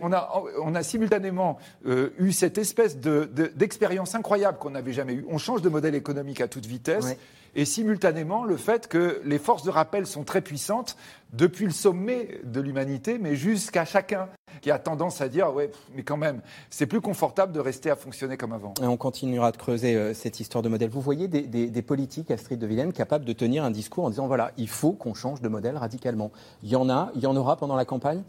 [0.00, 5.14] On a, on a simultanément euh, eu cette espèce d'expérience de, incroyable qu'on n'avait jamais
[5.14, 5.26] eue.
[5.28, 7.16] On change de modèle économique à toute vitesse
[7.54, 10.96] et simultanément le fait que les forces de rappel sont très puissantes
[11.32, 14.28] depuis le sommet de l'humanité, mais jusqu'à chacun
[14.60, 17.96] qui a tendance à dire ouais, mais quand même, c'est plus confortable de rester à
[17.96, 18.74] fonctionner comme avant.
[18.82, 20.90] Et on continuera de creuser euh, cette histoire de modèle.
[20.90, 24.26] Vous voyez des, des, politiques, Astrid de Villene, capables de tenir un discours en disant
[24.26, 26.32] voilà, il faut qu'on change de modèle radicalement.
[26.62, 28.22] Il y en a, il y en aura pendant la campagne?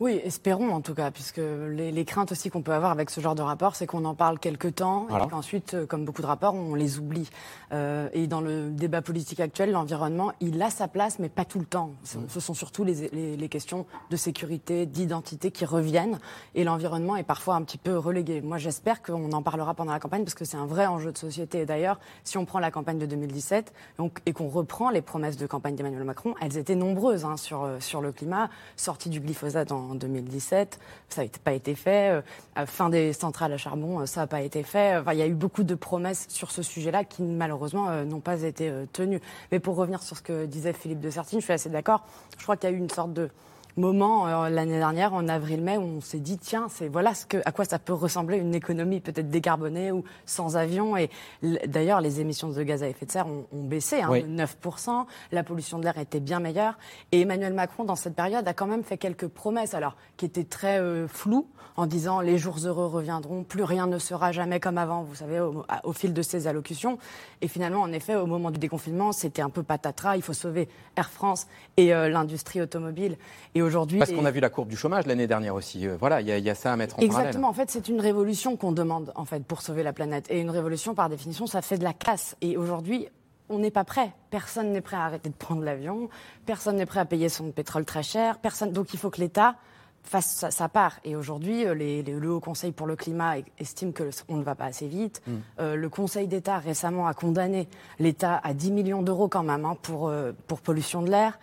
[0.00, 3.34] Oui, espérons en tout cas, puisque les, craintes aussi qu'on peut avoir avec ce genre
[3.34, 6.54] de rapport, c'est qu'on en parle quelques temps et qu'ensuite, euh, comme beaucoup de rapports,
[6.54, 7.28] on les oublie.
[7.72, 11.58] Euh, et dans le débat politique actuel, l'environnement, il a sa place, mais pas tout
[11.58, 11.92] le temps.
[12.02, 16.18] Ce sont surtout les, les questions de sécurité, d'identité qui reviennent,
[16.54, 18.40] et l'environnement est parfois un petit peu relégué.
[18.40, 21.18] Moi, j'espère qu'on en parlera pendant la campagne, parce que c'est un vrai enjeu de
[21.18, 21.60] société.
[21.60, 25.36] Et d'ailleurs, si on prend la campagne de 2017 donc, et qu'on reprend les promesses
[25.36, 29.20] de campagne d'Emmanuel Macron, elles étaient nombreuses hein, sur, euh, sur le climat, sortie du
[29.20, 30.78] glyphosate en en 2017.
[31.08, 32.22] Ça n'a pas été fait.
[32.56, 35.02] Euh, fin des centrales à charbon, euh, ça n'a pas été fait.
[35.12, 38.42] Il y a eu beaucoup de promesses sur ce sujet-là qui, malheureusement, euh, n'ont pas
[38.42, 39.20] été tenues.
[39.52, 42.04] Mais pour revenir sur ce que disait Philippe de Sertine, je suis assez d'accord.
[42.38, 43.30] Je crois qu'il y a eu une sorte de
[43.76, 47.38] moment euh, l'année dernière, en avril-mai, où on s'est dit tiens, c'est voilà ce que,
[47.44, 50.96] à quoi ça peut ressembler une économie peut-être décarbonée ou sans avion.
[50.96, 51.10] Et
[51.42, 55.06] d'ailleurs, les émissions de gaz à effet de serre ont, baissé hein, de 9%.
[55.32, 56.78] La pollution de l'air était bien meilleure.
[57.12, 60.44] Et Emmanuel Macron, dans cette période, a quand même fait quelques promesses, alors qui étaient
[60.44, 64.78] très euh, floues, en disant les jours heureux reviendront, plus rien ne sera jamais comme
[64.78, 65.02] avant.
[65.02, 66.98] Vous savez, au, fil de ses allocutions.
[67.40, 70.16] Et finalement, en effet, au moment du déconfinement, c'était un peu patatras.
[70.16, 73.16] Il faut sauver Air France et euh, l'industrie automobile.
[73.54, 73.98] Et aujourd'hui.
[73.98, 75.86] Parce qu'on a vu la courbe du chômage l'année dernière aussi.
[75.86, 77.20] Euh, voilà, il y, a ça à mettre en Exactement.
[77.20, 77.48] Exactement.
[77.48, 80.26] En fait, c'est une révolution qu'on demande en fait pour sauver la planète.
[80.30, 82.36] Et une révolution, par définition, ça fait de la casse.
[82.40, 83.08] Et aujourd'hui,
[83.48, 84.12] on n'est pas prêt.
[84.30, 86.08] Personne n'est prêt à arrêter de prendre l'avion.
[86.46, 88.38] Personne n'est prêt à payer son pétrole très cher.
[88.38, 88.72] Personne.
[88.72, 89.56] Donc il faut que l'État
[90.02, 90.98] fasse sa, part.
[91.04, 94.88] Et aujourd'hui, euh, le Haut Conseil pour le climat estime qu'on ne va pas assez
[94.88, 95.22] vite.
[95.26, 95.32] Mm.
[95.60, 99.76] Euh, le Conseil d'État récemment a condamné l'État à 10 millions d'euros quand même hein,
[99.82, 101.38] pour, euh, pour pollution de l'air.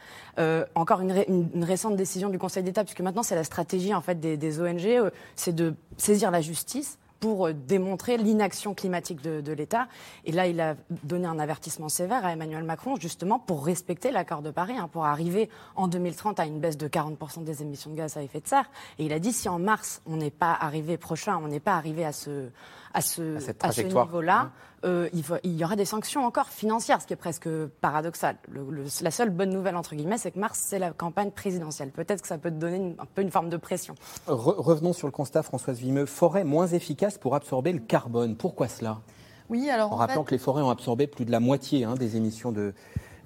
[0.76, 4.20] encore une, une, récente décision du Conseil d'État, puisque maintenant c'est la stratégie en fait
[4.20, 9.88] des, des ONG, c'est de saisir la justice pour euh, démontrer l'inaction climatique de, l'État.
[10.25, 14.41] Et là, il a donné un avertissement sévère à Emmanuel Macron, justement, pour respecter l'accord
[14.41, 17.95] de Paris, hein, pour arriver en 2030 à une baisse de 40% des émissions de
[17.95, 18.69] gaz à effet de serre.
[18.99, 21.75] Et il a dit, si en mars, on n'est pas arrivé prochain, on n'est pas
[21.75, 22.49] arrivé à ce,
[22.97, 24.49] à ce, à ce niveau-là, mmh.
[24.86, 27.47] euh, il, il, y aura des sanctions encore financières, ce qui est presque
[27.79, 28.38] paradoxal.
[29.01, 31.91] la seule bonne nouvelle, entre guillemets, c'est que mars, c'est la campagne présidentielle.
[31.91, 33.93] Peut-être que ça peut te donner un peu une forme de pression.
[34.25, 36.07] revenons sur le constat, Françoise Vimeux.
[36.07, 38.36] Forêt moins efficace pour absorber le carbone.
[38.36, 39.01] Pourquoi cela?
[39.49, 39.93] Oui, alors.
[39.93, 42.73] En, rappelant que les forêts ont absorbé plus de la moitié hein, des émissions de,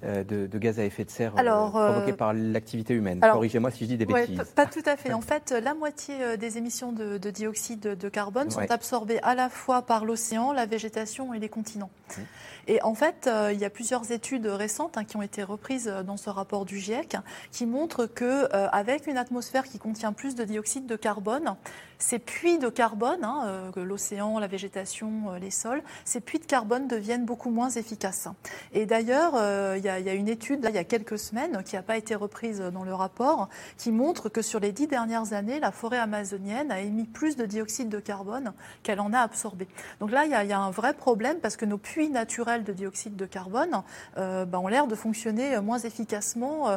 [0.04, 3.20] euh, de, gaz à effet de serre euh, provoqués euh, par l'activité humaine.
[3.20, 4.42] Corrigez-moi si je dis des bêtises.
[4.56, 5.12] pas tout à fait.
[5.12, 9.82] En fait, la moitié des émissions de, dioxyde de carbone sont absorbées à la fois
[9.82, 11.90] par l'océan, la végétation et les continents.
[12.08, 12.20] Mmh.
[12.68, 16.16] Et en fait, il y a plusieurs études récentes hein, qui ont été reprises dans
[16.16, 17.16] ce rapport du GIEC
[17.50, 21.56] qui montrent que avec une atmosphère qui contient plus de dioxyde de carbone,
[21.98, 27.24] ces puits de carbone, hein, l'océan, la végétation, les sols, ces puits de carbone deviennent
[27.24, 28.28] beaucoup moins efficaces.
[28.72, 29.34] Et d'ailleurs,
[29.76, 32.60] il y a une étude, il y a quelques semaines, qui n'a pas été reprise
[32.60, 36.80] dans le rapport, qui montre que sur les dix dernières années, la forêt amazonienne a
[36.80, 39.68] émis plus de dioxyde de carbone qu'elle en a absorbé.
[40.00, 43.16] Donc là, il y, a, un vrai problème parce que nos puits naturels de dioxyde
[43.16, 43.82] de carbone
[44.18, 46.76] euh, ben, ont l'air de fonctionner moins efficacement euh,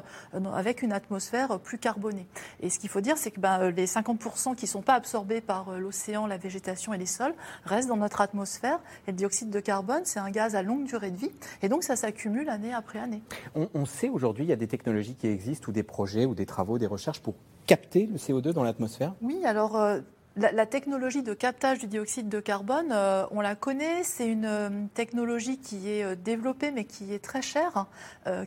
[0.53, 2.27] avec une atmosphère plus carbonée.
[2.61, 5.41] Et ce qu'il faut dire, c'est que ben, les 50% qui ne sont pas absorbés
[5.41, 7.33] par euh, l'océan, la végétation et les sols
[7.65, 8.79] restent dans notre atmosphère.
[9.07, 11.31] Et le dioxyde de carbone, c'est un gaz à longue durée de vie.
[11.61, 13.21] Et donc, ça s'accumule année après année.
[13.55, 16.45] On, sait aujourd'hui, il y a des technologies qui existent, ou des projets, ou des
[16.45, 17.35] travaux, des recherches pour
[17.65, 19.13] capter le CO2 dans l'atmosphère?
[19.21, 20.01] Oui, alors euh,
[20.37, 24.03] la, technologie de captage du dioxyde de carbone, euh, on la connaît.
[24.03, 27.85] C'est une euh, technologie qui est euh, développée, mais qui est très chère,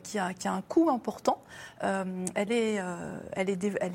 [0.03, 1.41] qui, a, un coût important.
[1.81, 2.81] elle, est,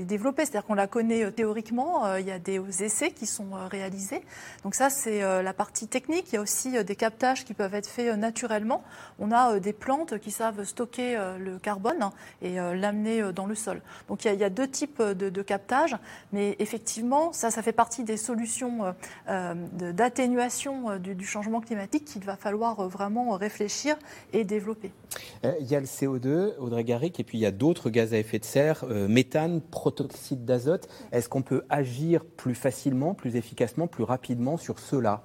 [0.04, 2.16] développée, c'est-à-dire qu'on la connaît théoriquement.
[2.16, 4.22] il y a des essais qui sont réalisés.
[4.62, 6.32] Donc ça, c'est la partie technique.
[6.32, 8.82] Il y a aussi des captages qui peuvent être faits naturellement.
[9.18, 13.82] On a des plantes qui savent stocker le carbone et l'amener dans le sol.
[14.08, 15.96] Donc il y, a, il y a deux types de, de captage,
[16.32, 18.92] mais effectivement, ça, ça fait partie partie des solutions euh,
[19.28, 23.96] euh, d'atténuation euh, du, changement climatique qu'il va falloir vraiment réfléchir
[24.32, 24.90] et développer.
[25.60, 28.18] Il y a le CO2, Audrey Garrick, et puis il y a d'autres gaz à
[28.18, 30.88] effet de serre, méthane, protoxyde d'azote.
[31.12, 35.22] Est-ce qu'on peut agir plus facilement, plus efficacement, plus rapidement sur ceux-là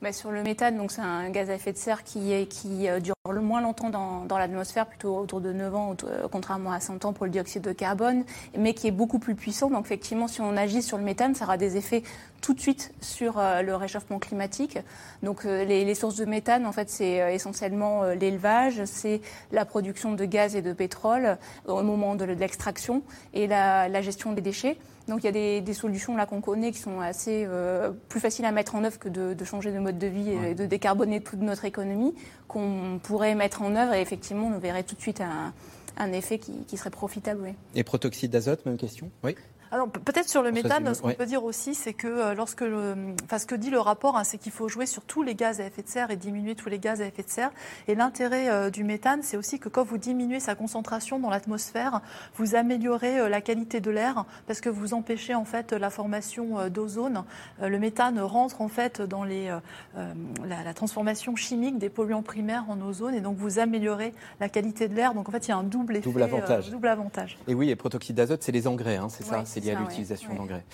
[0.00, 2.88] bah, sur le méthane, donc c'est un gaz à effet de serre qui, est, qui
[2.88, 6.72] euh, dure le moins longtemps dans, dans l'atmosphère, plutôt autour de 9 ans, euh, contrairement
[6.72, 8.24] à 100 ans pour le dioxyde de carbone,
[8.56, 9.70] mais qui est beaucoup plus puissant.
[9.70, 12.02] Donc effectivement, si on agit sur le méthane, ça aura des effets
[12.42, 14.78] tout de suite sur euh, le réchauffement climatique.
[15.22, 20.24] Donc les, les, sources de méthane, en fait, c'est essentiellement l'élevage, c'est la production de
[20.26, 23.02] gaz et de pétrole au moment de, l'extraction
[23.32, 24.76] et la, la gestion des déchets.
[25.08, 28.20] Donc il y a des, des solutions là qu'on connaît qui sont assez euh, plus
[28.20, 30.66] faciles à mettre en œuvre que de, de changer de mode de vie et de
[30.66, 32.14] décarboner toute notre économie,
[32.48, 35.52] qu'on pourrait mettre en œuvre et effectivement on verrait tout de suite un,
[35.96, 37.40] un effet qui, qui, serait profitable.
[37.42, 37.54] Oui.
[37.74, 39.10] Et protoxyde d'azote, même question?
[39.24, 39.34] Oui.
[39.72, 42.94] Alors peut-être sur le méthane, ce qu'on peut dire aussi, c'est que euh, lorsque, le,
[43.24, 45.62] enfin, ce que dit le rapport, hein, c'est qu'il faut jouer sur tous les gaz
[45.62, 47.50] à effet de serre et diminuer tous les gaz à effet de serre.
[47.88, 52.02] Et l'intérêt euh, du méthane, c'est aussi que quand vous diminuez sa concentration dans l'atmosphère,
[52.36, 56.68] vous améliorez euh, la qualité de l'air parce que vous empêchez en fait la formation
[56.68, 57.24] d'ozone.
[57.62, 59.46] le méthane rentre en fait dans les,
[59.94, 64.88] la, la, transformation chimique des polluants primaires en ozone et donc vous améliorez la qualité
[64.88, 65.14] de l'air.
[65.14, 66.70] Donc en fait, il y a un double effet, double avantage.
[66.70, 67.38] double avantage.
[67.48, 70.64] Et oui, et protoxyde d'azote, c'est les engrais, hein, c'est ça lié à l'utilisation d'engrais.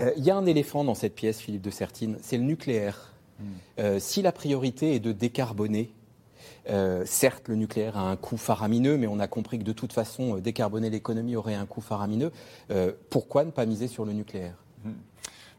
[0.00, 3.12] Euh, il y a un éléphant dans cette pièce, Philippe de Sertine, c'est le nucléaire.
[3.38, 3.44] Hmm.
[3.78, 5.92] Euh, si la priorité est de décarboner,
[6.70, 9.92] euh, certes, le nucléaire a un coût faramineux, mais on a compris que de toute
[9.92, 12.32] façon, décarboner l'économie aurait un coût faramineux.
[13.10, 14.54] pourquoi ne pas miser sur le nucléaire?
[14.84, 14.92] Hmm.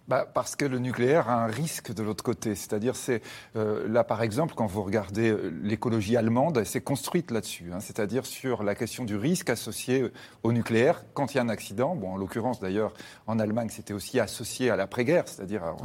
[0.09, 2.55] Bah, parce que le nucléaire a un risque de l'autre côté.
[2.55, 3.21] C'est-à-dire, c'est
[3.55, 7.69] euh, là, par exemple, quand vous regardez euh, l'écologie allemande, c'est construite là-dessus.
[7.71, 11.49] Hein, c'est-à-dire sur la question du risque associé au nucléaire quand il y a un
[11.49, 11.95] accident.
[11.95, 12.91] Bon, en l'occurrence, d'ailleurs,
[13.27, 15.75] en Allemagne, c'était aussi associé à l'après-guerre, c'est-à-dire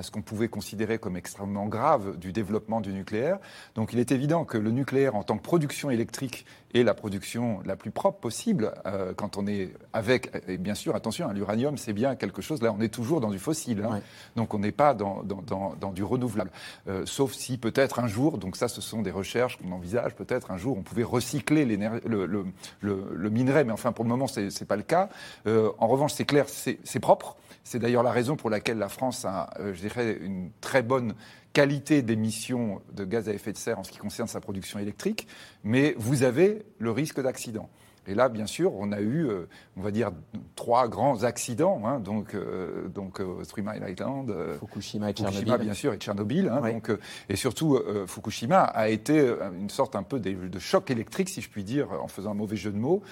[0.00, 3.38] à ce qu'on pouvait considérer comme extrêmement grave du développement du nucléaire.
[3.74, 7.60] Donc il est évident que le nucléaire en tant que production électrique est la production
[7.66, 11.76] la plus propre possible euh, quand on est avec, et bien sûr, attention, hein, l'uranium
[11.76, 14.00] c'est bien quelque chose, là on est toujours dans du fossile, hein.
[14.36, 16.50] donc on n'est pas dans, dans, dans, du renouvelable.
[16.88, 20.50] Euh, sauf si peut-être un jour, donc ça ce sont des recherches qu'on envisage, peut-être
[20.50, 22.46] un jour on pouvait recycler le, le,
[22.80, 25.10] le, minerai, mais enfin pour le moment c'est n'est pas le cas.
[25.46, 27.36] Euh, en revanche c'est clair, c'est propre.
[27.64, 31.14] C'est d'ailleurs la raison pour laquelle la France a, je dirais, une très bonne
[31.52, 35.26] qualité d'émissions de gaz à effet de serre en ce qui concerne sa production électrique,
[35.64, 37.68] mais vous avez le risque d'accident.
[38.06, 40.10] Et là, bien sûr, on a eu, euh, on va dire,
[40.56, 45.74] trois grands accidents, hein, donc, euh, donc euh, Three Mile Island, Fukushima et Fukushima, bien
[45.74, 46.48] sûr, et Tchernobyl.
[46.48, 46.90] Hein, donc,
[47.28, 51.50] et surtout, Fukushima a été une sorte un peu de, de, choc électrique, si je
[51.50, 53.02] puis dire, en faisant un mauvais jeu de mots,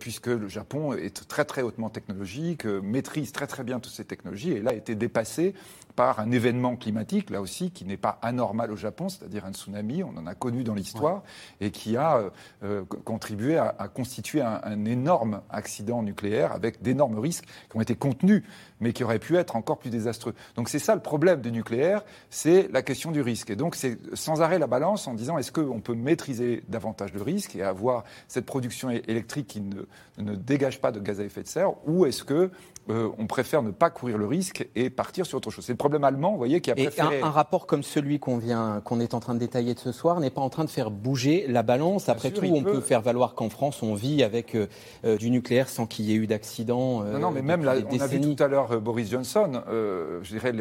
[0.00, 4.52] puisque le Japon est très très hautement technologique, maîtrise très très bien toutes ces technologies,
[4.52, 5.54] et là a été dépassé
[5.94, 10.02] par un événement climatique, là aussi, qui n'est pas anormal au Japon, c'est-à-dire un tsunami,
[10.02, 11.22] on en a connu dans l'histoire,
[11.60, 12.30] et qui a euh,
[12.62, 18.42] euh, contribué à, constituer un, énorme accident nucléaire avec d'énormes risques qui ont été contenus,
[18.80, 20.34] mais qui auraient pu être encore plus désastreux.
[20.56, 23.50] Donc c'est ça le problème du nucléaire, c'est la question du risque.
[23.50, 27.22] Et donc c'est sans arrêt la balance en disant est-ce qu'on peut maîtriser davantage le
[27.22, 29.82] risque et avoir cette production électrique qui ne,
[30.18, 32.50] ne dégage pas de gaz à effet de serre, ou est-ce que
[32.90, 35.64] euh, on préfère ne pas courir le risque et partir sur autre chose.
[35.64, 37.18] C'est le problème allemand, vous voyez, qui a préféré...
[37.18, 39.92] Et un, rapport comme celui qu'on vient, qu'on est en train de détailler de ce
[39.92, 42.08] soir n'est pas en train de faire bouger la balance.
[42.08, 42.80] Après tout, on peut...
[42.80, 44.66] faire valoir qu'en France, on vit avec euh,
[45.04, 47.02] euh, du nucléaire sans qu'il y ait eu d'accident.
[47.04, 50.52] non, non, mais même, là, on a vu tout à l'heure Boris Johnson, je dirais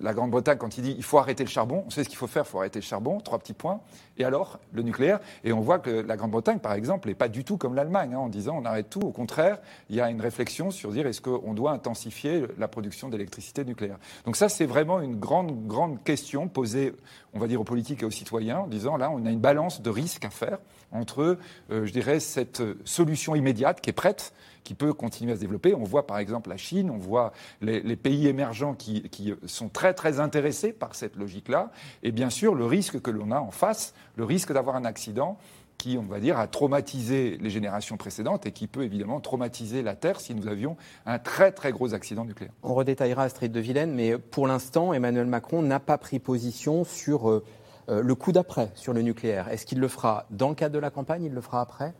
[0.00, 2.26] la Grande-Bretagne, quand il dit il faut arrêter le charbon, on sait ce qu'il faut
[2.26, 3.80] faire, il faut arrêter le charbon, trois petits points.
[4.18, 5.20] Et alors, le nucléaire?
[5.44, 8.18] Et on voit que la Grande-Bretagne, par exemple, n'est pas du tout comme l'Allemagne, hein,
[8.18, 9.00] en disant on arrête tout.
[9.00, 9.58] Au contraire,
[9.90, 13.98] il y a une réflexion sur dire est-ce qu'on doit intensifier la production d'électricité nucléaire.
[14.24, 16.94] Donc ça, c'est vraiment une grande, grande question posée,
[17.34, 19.82] on va dire, aux politiques et aux citoyens, en disant là, on a une balance
[19.82, 20.58] de risques à faire
[20.92, 21.38] entre,
[21.70, 24.32] euh, je dirais, cette solution immédiate qui est prête,
[24.66, 25.74] qui peut continuer à se développer.
[25.74, 29.94] On voit par exemple la Chine, on voit les, pays émergents qui, qui, sont très
[29.94, 31.70] très intéressés par cette logique-là,
[32.02, 35.38] et bien sûr le risque que l'on a en face, le risque d'avoir un accident
[35.78, 39.94] qui, on va dire, a traumatisé les générations précédentes et qui peut évidemment traumatiser la
[39.94, 42.52] Terre si nous avions un très très gros accident nucléaire.
[42.62, 47.30] On redétaillera Astrid de Vilaine, mais pour l'instant, Emmanuel Macron n'a pas pris position sur
[47.30, 47.44] euh,
[47.88, 49.48] euh, le coup d'après, sur le nucléaire.
[49.48, 51.24] Est-ce qu'il le fera dans le cadre de la campagne?
[51.24, 51.94] Il le fera après?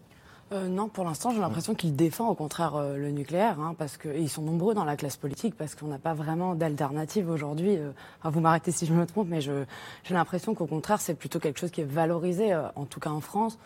[0.52, 3.96] Euh, non, pour l'instant, j'ai l'impression qu'il défend au contraire euh, le nucléaire, hein, parce
[3.96, 7.76] que ils sont nombreux dans la classe politique, parce qu'on n'a pas vraiment d'alternative aujourd'hui.
[7.76, 7.90] Euh,
[8.22, 9.64] vous m'arrêtez si je me trompe, mais j'ai
[10.10, 13.58] l'impression qu'au contraire, c'est plutôt quelque chose qui est valorisé, en tout cas en France.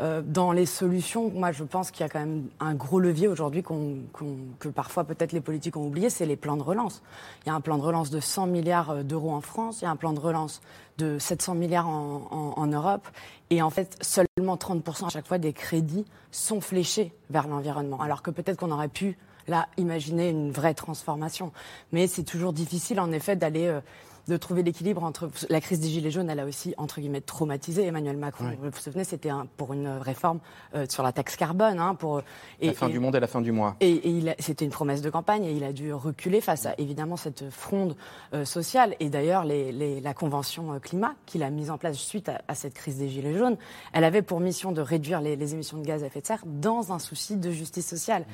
[0.00, 3.28] Euh, dans les solutions, moi je pense qu'il y a quand même un gros levier
[3.28, 7.02] aujourd'hui que parfois peut-être les politiques ont oublié, c'est les plans de relance.
[7.44, 9.84] Il y a un plan de relance de 100 milliards euh, d'euros en France, il
[9.84, 10.60] y a un plan de relance
[10.98, 13.08] de 700 milliards en, Europe,
[13.50, 18.22] et en fait seulement 30% à chaque fois des crédits sont fléchés vers l'environnement, alors
[18.22, 21.50] que peut-être qu'on aurait pu là imaginer une vraie transformation.
[21.92, 23.66] Mais c'est toujours difficile en effet d'aller...
[23.66, 23.80] Euh,
[24.28, 26.30] de trouver l'équilibre entre la crise des gilets jaunes.
[26.30, 28.50] Elle a aussi entre guillemets traumatisé Emmanuel Macron.
[28.60, 30.40] Vous vous souvenez, c'était pour une réforme
[30.74, 32.22] euh, sur la taxe carbone, hein, pour
[32.60, 33.76] et, la fin du monde et la fin du mois.
[33.80, 37.50] Et, c'était une promesse de campagne et il a dû reculer face à évidemment cette
[37.50, 37.96] fronde
[38.32, 38.94] euh, sociale.
[39.00, 42.74] Et d'ailleurs, les, la convention euh, climat qu'il a mise en place suite à, cette
[42.74, 43.56] crise des gilets jaunes,
[43.92, 46.44] elle avait pour mission de réduire les, les, émissions de gaz à effet de serre
[46.46, 48.24] dans un souci de justice sociale.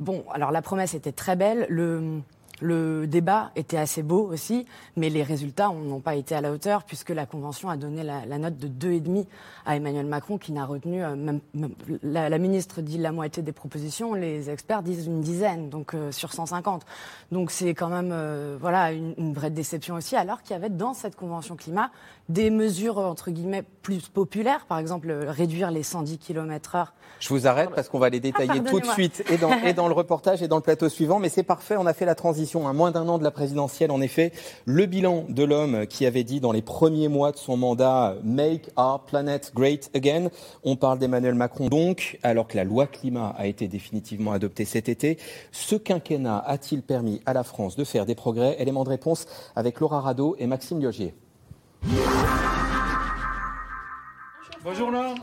[0.00, 1.66] Bon, alors la promesse était très belle.
[1.68, 2.20] Le
[2.64, 6.84] le débat était assez beau aussi, mais les résultats n'ont pas été à la hauteur
[6.84, 9.26] puisque la Convention a donné la, note de 2,5
[9.66, 11.40] à Emmanuel Macron qui n'a retenu, euh, même,
[12.02, 16.32] la, ministre dit la moitié des propositions, les experts disent une dizaine, donc euh, sur
[16.32, 16.86] 150.
[17.32, 18.58] Donc c'est quand même euh,
[19.18, 21.90] une, vraie déception aussi, alors qu'il y avait dans cette Convention climat
[22.28, 26.86] des mesures entre guillemets plus populaires, par exemple réduire les 110 km/h.
[27.20, 29.72] Je vous arrête parce qu'on va les détailler ah, tout de suite et dans, et
[29.72, 32.14] dans le reportage et dans le plateau suivant, mais c'est parfait, on a fait la
[32.14, 33.90] transition à moins d'un an de la présidentielle.
[33.90, 34.32] En effet,
[34.64, 38.70] le bilan de l'homme qui avait dit dans les premiers mois de son mandat Make
[38.76, 40.28] our planet great again.
[40.64, 44.88] On parle d'Emmanuel Macron donc, alors que la loi climat a été définitivement adoptée cet
[44.88, 45.18] été.
[45.52, 48.56] Ce quinquennat a-t-il permis à la France de faire des progrès?
[48.58, 51.14] Élément de réponse avec Laura Rado et Maxime Liogier.
[54.62, 55.16] Bonjour Laure.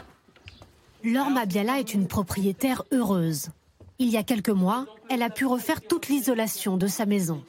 [1.04, 3.50] Laure Mabiala est une propriétaire heureuse.
[3.97, 7.43] Il y a quelques mois, elle a pu refaire toute l'isolation de sa maison.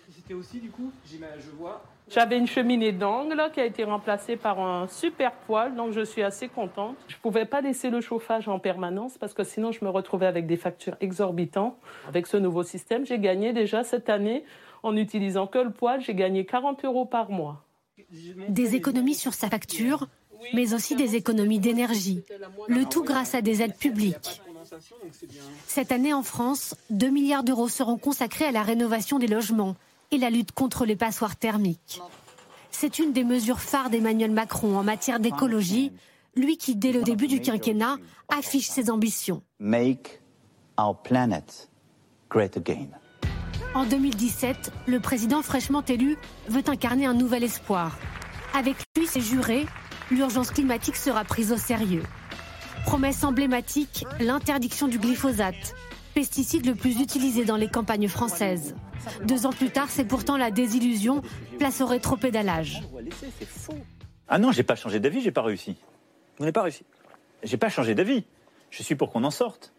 [2.09, 6.23] J'avais une cheminée d'angle qui a été remplacée par un super poêle, donc je suis
[6.23, 6.97] assez contente.
[7.09, 10.27] Je ne pouvais pas laisser le chauffage en permanence parce que sinon je me retrouvais
[10.27, 11.77] avec des factures exorbitantes.
[12.09, 14.45] Avec ce nouveau système, j'ai gagné déjà cette année
[14.83, 17.63] En utilisant que le poêle, j'ai gagné 40 euros par mois.
[18.49, 20.09] Des économies sur sa facture,
[20.55, 22.23] mais aussi des économies d'énergie.
[22.69, 24.41] Le tout grâce à des aides publiques.
[25.67, 29.77] Cette année en France, 2 milliards d'euros seront consacrés à la rénovation des logements
[30.11, 32.01] et la lutte contre les passoires thermiques.
[32.71, 35.93] C'est une des mesures phares d'Emmanuel Macron en matière d'écologie,
[36.35, 39.43] lui qui, dès le début du quinquennat, affiche ses ambitions.
[43.75, 46.19] En 2017, le président fraîchement élu
[46.49, 47.99] veut incarner un nouvel espoir.
[48.53, 49.65] Avec lui, c'est juré,
[50.11, 52.03] l'urgence climatique sera prise au sérieux.
[52.85, 55.75] Promesse emblématique, l'interdiction du glyphosate,
[56.15, 58.75] pesticide le plus utilisé dans les campagnes françaises.
[59.25, 61.23] Deux ans plus tard, c'est pourtant la désillusion,
[61.59, 62.83] place au rétropédalage.
[64.29, 65.77] Ah non, j'ai pas changé d'avis, j'ai pas réussi.
[66.37, 66.85] Vous n'avez pas réussi
[67.43, 68.25] J'ai pas changé d'avis.
[68.71, 69.73] Je suis pour qu'on en sorte.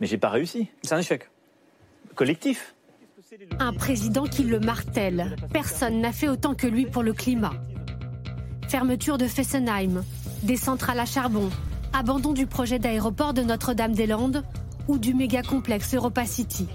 [0.00, 0.68] Mais j'ai pas réussi.
[0.82, 1.28] C'est un échec.
[2.14, 2.74] Collectif.
[3.60, 5.36] Un président qui le martèle.
[5.52, 7.54] Personne n'a fait autant que lui pour le climat.
[8.68, 10.04] Fermeture de Fessenheim,
[10.42, 11.48] des centrales à charbon,
[11.94, 14.44] abandon du projet d'aéroport de Notre-Dame-des-Landes
[14.86, 16.66] ou du méga complexe Europa City.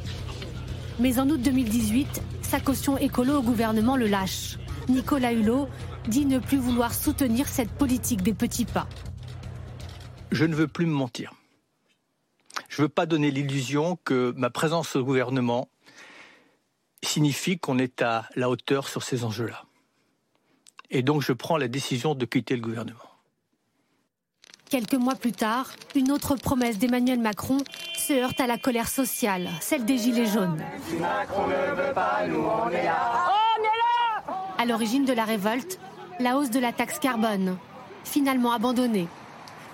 [0.99, 4.58] Mais en août 2018, sa caution écolo au gouvernement le lâche.
[4.89, 5.68] Nicolas Hulot
[6.08, 8.88] dit ne plus vouloir soutenir cette politique des petits pas.
[10.32, 11.34] Je ne veux plus me mentir.
[12.68, 15.70] Je ne veux pas donner l'illusion que ma présence au gouvernement
[17.04, 19.64] signifie qu'on est à la hauteur sur ces enjeux-là.
[20.89, 23.00] Et donc je prends la décision de quitter le gouvernement.
[24.70, 27.58] Quelques mois plus tard, une autre promesse d'Emmanuel Macron
[27.95, 30.62] se heurte à la colère sociale, celle des Gilets jaunes.
[34.58, 35.80] À l'origine de la révolte,
[36.20, 37.58] la hausse de la taxe carbone,
[38.04, 39.08] finalement abandonnée.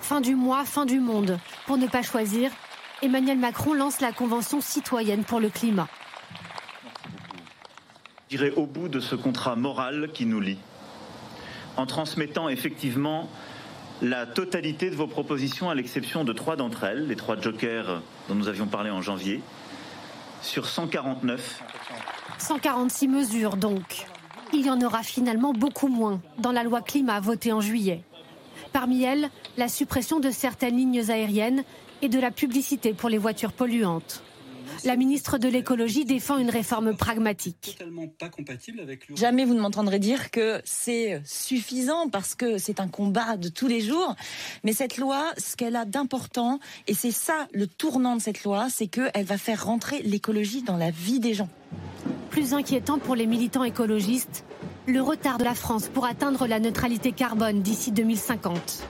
[0.00, 1.40] Fin du mois, fin du monde.
[1.66, 2.52] Pour ne pas choisir,
[3.02, 5.88] Emmanuel Macron lance la Convention citoyenne pour le climat.
[8.30, 10.58] J'irai au bout de ce contrat moral qui nous lie,
[11.76, 13.28] en transmettant effectivement
[14.02, 18.34] la totalité de vos propositions, à l'exception de trois d'entre elles, les trois jokers dont
[18.34, 19.40] nous avions parlé en janvier,
[20.42, 21.62] sur 149.
[22.38, 24.06] 146 mesures donc.
[24.52, 28.02] Il y en aura finalement beaucoup moins dans la loi climat votée en juillet.
[28.72, 31.64] Parmi elles, la suppression de certaines lignes aériennes
[32.02, 34.22] et de la publicité pour les voitures polluantes.
[34.84, 37.78] La ministre de l'écologie défend une réforme pragmatique.
[39.14, 43.66] Jamais vous ne m'entendrez dire que c'est suffisant parce que c'est un combat de tous
[43.66, 44.14] les jours.
[44.62, 48.68] Mais cette loi, ce qu'elle a d'important, et c'est ça le tournant de cette loi,
[48.70, 51.48] c'est qu'elle va faire rentrer l'écologie dans la vie des gens.
[52.30, 54.44] Plus inquiétant pour les militants écologistes,
[54.86, 58.86] le retard de la France pour atteindre la neutralité carbone d'ici 2050.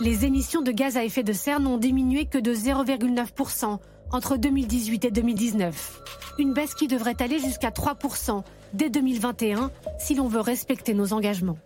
[0.00, 3.78] Les émissions de gaz à effet de serre n'ont diminué que de 0,9%
[4.12, 6.02] entre 2018 et 2019.
[6.38, 8.42] Une baisse qui devrait aller jusqu'à 3%
[8.72, 11.58] dès 2021 si l'on veut respecter nos engagements.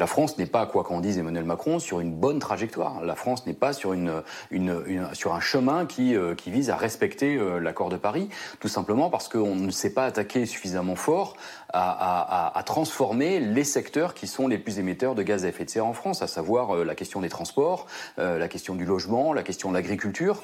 [0.00, 3.04] La France n'est pas, quoi qu'en dise Emmanuel Macron, sur une bonne trajectoire.
[3.04, 7.90] La France n'est pas sur, un chemin qui, euh, qui vise à respecter euh, l'accord
[7.90, 8.30] de Paris,
[8.60, 11.36] tout simplement parce qu'on ne s'est pas attaqué suffisamment fort
[11.74, 15.86] à, transformer les secteurs qui sont les plus émetteurs de gaz à effet de serre
[15.86, 17.84] en France, à savoir euh, la question des transports,
[18.16, 20.42] la question du logement, la question de l'agriculture.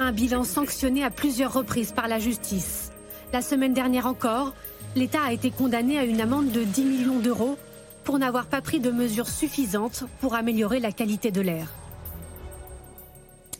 [0.00, 2.92] Un bilan sanctionné à plusieurs reprises par la justice.
[3.32, 4.54] La semaine dernière encore,
[4.94, 7.58] l'État a été condamné à une amende de 10 millions d'euros
[8.04, 11.72] pour n'avoir pas pris de mesures suffisantes pour améliorer la qualité de l'air.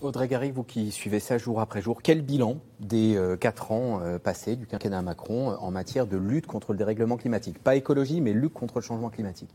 [0.01, 4.01] Audrey Gary, vous qui suivez ça jour après jour, quel bilan des euh, quatre ans
[4.01, 7.59] euh, passés du quinquennat Macron en matière de lutte contre le dérèglement climatique?
[7.59, 9.51] Pas écologie, mais lutte contre le changement climatique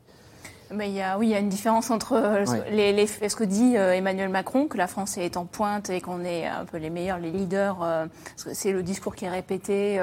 [0.71, 3.35] mais il y a, oui, il y a une différence entre euh, les, les, ce
[3.35, 6.65] que dit euh, Emmanuel Macron, que la France est en pointe et qu'on est un
[6.65, 7.81] peu les meilleurs, les leaders.
[7.83, 8.05] Euh,
[8.35, 9.99] c'est le discours qui est répété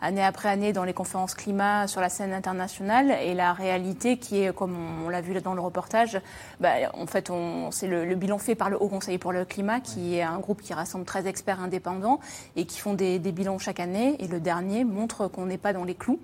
[0.00, 3.16] année après année dans les conférences climat sur la scène internationale.
[3.22, 6.20] Et la réalité qui est, comme on, l'a vu dans le reportage,
[6.60, 7.30] bah, en fait,
[7.70, 10.38] c'est le, le, bilan fait par le Haut Conseil pour le climat, qui est un
[10.38, 12.20] groupe qui rassemble 13 experts indépendants
[12.56, 14.16] et qui font des, des bilans chaque année.
[14.20, 16.20] Et le dernier montre qu'on n'est pas dans les clous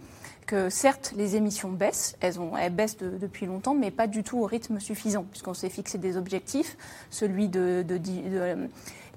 [0.49, 2.39] que certes, les émissions baissent, elles,
[2.73, 6.77] baissent depuis longtemps, mais pas du tout au rythme suffisant, puisqu'on s'est fixé des objectifs,
[7.11, 7.85] celui de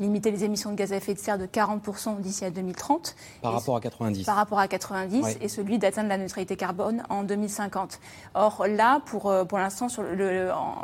[0.02, 3.16] limiter les émissions de gaz à effet de serre de 40% d'ici à 2030.
[3.42, 4.26] Par rapport à 90.
[4.26, 8.00] Par rapport à 90 et celui d'atteindre la neutralité carbone en 2050.
[8.34, 9.88] Or là, pour, euh, pour l'instant,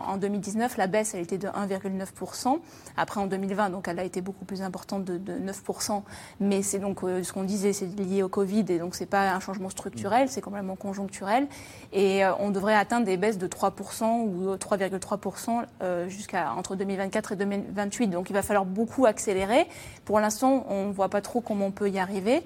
[0.08, 2.60] en 2019, la baisse, elle était de 1,9%.
[2.96, 6.04] Après, en 2020, donc, elle a été beaucoup plus importante de, 9%.
[6.40, 9.32] Mais c'est donc euh, ce qu'on disait, c'est lié au Covid et donc c'est pas
[9.32, 11.48] un changement structurel, c'est complètement conjoncturel.
[11.92, 17.36] Et euh, on devrait atteindre des baisses de 3% ou 3,3% jusqu'à entre 2024 et
[17.36, 18.08] 2028.
[18.08, 19.68] Donc il va falloir beaucoup accélérer.
[20.06, 22.44] Pour l'instant, on ne voit pas trop comment on peut y arriver.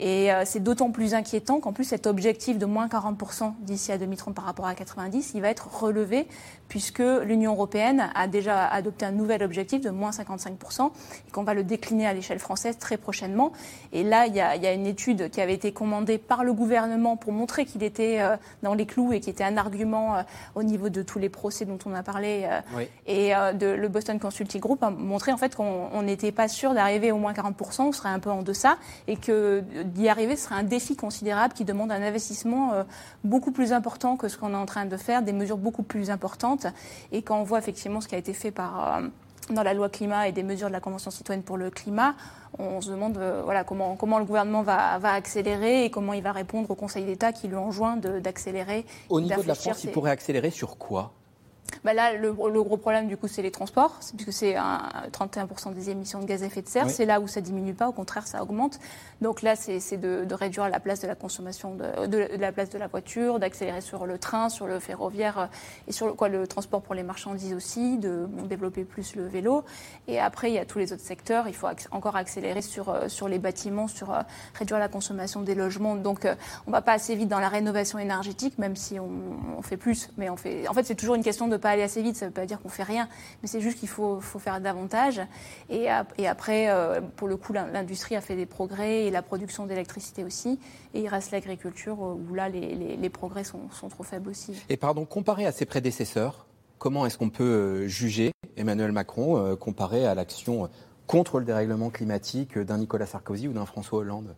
[0.00, 4.34] Et c'est d'autant plus inquiétant qu'en plus cet objectif de moins 40% d'ici à 2030
[4.34, 6.26] par rapport à 90, il va être relevé
[6.72, 10.90] puisque l'Union européenne a déjà adopté un nouvel objectif de moins 55%
[11.28, 13.52] et qu'on va le décliner à l'échelle française très prochainement.
[13.92, 17.34] Et là, il y, a, une étude qui avait été commandée par le gouvernement pour
[17.34, 20.22] montrer qu'il était euh, dans les clous et qui était un argument euh,
[20.54, 22.48] au niveau de tous les procès dont on a parlé.
[22.50, 26.72] Euh, et de, le Boston Consulting Group a montré en fait qu'on n'était pas sûr
[26.72, 30.44] d'arriver au moins 40%, on serait un peu en deçà et que d'y arriver ce
[30.44, 32.72] serait un défi considérable qui demande un investissement
[33.24, 36.10] beaucoup plus important que ce qu'on est en train de faire, des mesures beaucoup plus
[36.10, 36.61] importantes
[37.10, 39.08] et quand on voit effectivement ce qui a été fait par, euh,
[39.50, 42.14] dans la loi climat et des mesures de la Convention citoyenne pour le climat,
[42.58, 46.22] on se demande euh, voilà, comment, comment le gouvernement va, va, accélérer et comment il
[46.22, 48.84] va répondre au Conseil d'État qui lui enjoint d'accélérer.
[49.08, 51.12] Au niveau de la France, il pourrait accélérer sur quoi?
[51.84, 56.20] Bah là, le, gros problème, du coup, c'est les transports, puisque c'est 31% des émissions
[56.20, 56.90] de gaz à effet de serre.
[56.90, 58.78] C'est là où ça diminue pas, au contraire, ça augmente.
[59.20, 62.86] Donc là, c'est de, réduire la place de la consommation de, la place de la
[62.86, 65.46] voiture, d'accélérer sur le train, sur le ferroviaire euh,
[65.88, 69.64] et sur le, quoi, le transport pour les marchandises aussi, de développer plus le vélo.
[70.08, 71.48] Et après, il y a tous les autres secteurs.
[71.48, 74.20] Il faut encore accélérer sur, euh, sur les bâtiments, sur euh,
[74.54, 75.96] réduire la consommation des logements.
[75.96, 76.26] Donc,
[76.66, 79.10] on ne va pas assez vite dans la rénovation énergétique, même si on,
[79.58, 80.10] on fait plus.
[80.16, 82.26] Mais on fait, en fait, c'est toujours une question de pas aller assez vite, ça
[82.26, 83.08] ne veut pas dire qu'on fait rien,
[83.40, 85.22] mais c'est juste qu'il faut, faire davantage.
[85.70, 90.24] Et, après, euh, pour le coup, l'industrie a fait des progrès et la production d'électricité
[90.24, 90.58] aussi.
[90.92, 94.54] Et il reste l'agriculture euh, où là, les, progrès sont, sont, trop faibles aussi.
[94.68, 96.46] Et pardon, comparé à ses prédécesseurs,
[96.78, 100.68] comment est-ce qu'on peut euh, juger Emmanuel Macron comparé à l'action
[101.06, 104.34] contre le dérèglement climatique d'un Nicolas Sarkozy ou d'un François Hollande?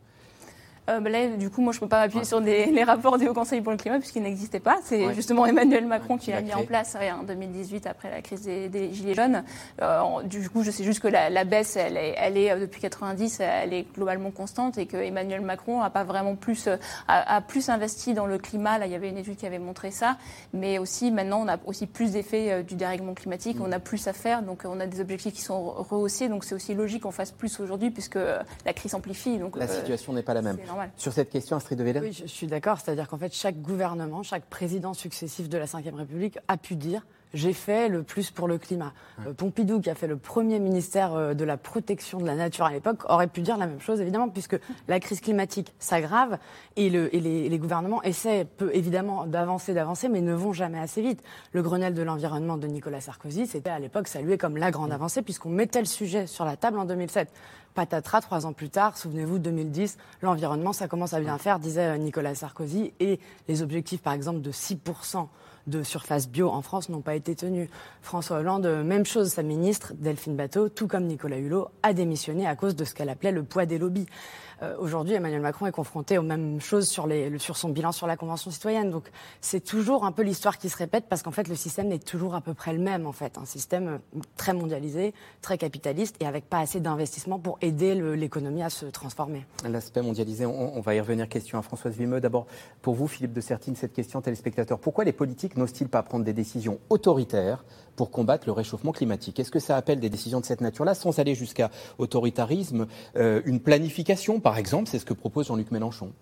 [0.90, 3.26] Euh, bah là, du coup, moi, je ne peux pas m'appuyer sur les rapports du
[3.26, 4.78] Haut Conseil pour le climat puisqu'ils n'existaient pas.
[4.82, 8.92] C'est justement Emmanuel Macron qui, a mis en place en 2018 après la crise des,
[8.92, 9.44] Gilets jaunes.
[9.80, 12.80] Euh, du coup, je sais juste que la, baisse, elle est, elle est, euh, depuis
[12.80, 16.68] 90, elle est globalement constante et que Emmanuel Macron a pas vraiment plus,
[17.08, 18.78] a, plus investi dans le climat.
[18.78, 20.18] Là, il y avait une étude qui avait montré ça.
[20.52, 23.56] Mais aussi, maintenant, on a aussi plus d'effets du dérèglement climatique.
[23.60, 24.42] On a plus à faire.
[24.42, 26.28] Donc, on a des objectifs qui sont rehaussés.
[26.28, 29.38] Donc, c'est aussi logique qu'on fasse plus aujourd'hui puisque la crise s'amplifie.
[29.38, 30.58] Donc, la situation n'est pas la même.
[30.96, 32.78] Sur cette question, Astrid de Oui, je suis d'accord.
[32.78, 37.04] C'est-à-dire qu'en fait, chaque gouvernement, chaque président successif de la Ve République a pu dire
[37.34, 38.92] j'ai fait le plus pour le climat.
[39.26, 42.64] Euh, Pompidou, qui a fait le premier ministère euh, de la protection de la nature
[42.64, 44.56] à l'époque, aurait pu dire la même chose, évidemment, puisque
[44.88, 46.38] la crise climatique s'aggrave
[46.76, 51.22] et, les, gouvernements essaient peu, évidemment d'avancer, d'avancer, mais ne vont jamais assez vite.
[51.52, 55.22] Le Grenelle de l'environnement de Nicolas Sarkozy, c'était à l'époque salué comme la grande avancée,
[55.22, 57.32] puisqu'on mettait le sujet sur la table en 2007.
[57.74, 62.34] Patatras, trois ans plus tard, souvenez-vous, 2010, l'environnement, ça commence à bien faire, disait Nicolas
[62.34, 63.18] Sarkozy, et
[63.48, 65.26] les objectifs, par exemple, de 6%
[65.66, 67.68] de surface bio en France n'ont pas été tenus.
[68.02, 72.54] François Hollande, même chose, sa ministre, Delphine Bateau, tout comme Nicolas Hulot, a démissionné à
[72.54, 74.06] cause de ce qu'elle appelait le poids des lobbies.
[74.62, 78.16] Euh, aujourd'hui, Emmanuel Macron est confronté aux mêmes choses sur, sur son bilan sur la
[78.16, 78.90] Convention citoyenne.
[78.90, 82.04] Donc c'est toujours un peu l'histoire qui se répète parce qu'en fait le système est
[82.04, 83.38] toujours à peu près le même en fait.
[83.38, 88.62] Un système euh, très mondialisé, très capitaliste et avec pas assez d'investissement pour aider l'économie
[88.62, 89.44] à se transformer.
[89.68, 91.28] L'aspect mondialisé, on, va y revenir.
[91.28, 92.20] Question à Françoise Vimeux.
[92.20, 92.46] D'abord,
[92.82, 94.78] pour vous, Philippe de Sertine, cette question téléspectateur.
[94.78, 97.64] Pourquoi les politiques n'osent-ils pas prendre des décisions autoritaires
[97.96, 101.18] pour combattre le réchauffement climatique Est-ce que ça appelle des décisions de cette nature-là, sans
[101.18, 102.86] aller jusqu'à autoritarisme,
[103.16, 106.12] euh, une planification par exemple, c'est ce que propose Jean-Luc Mélenchon.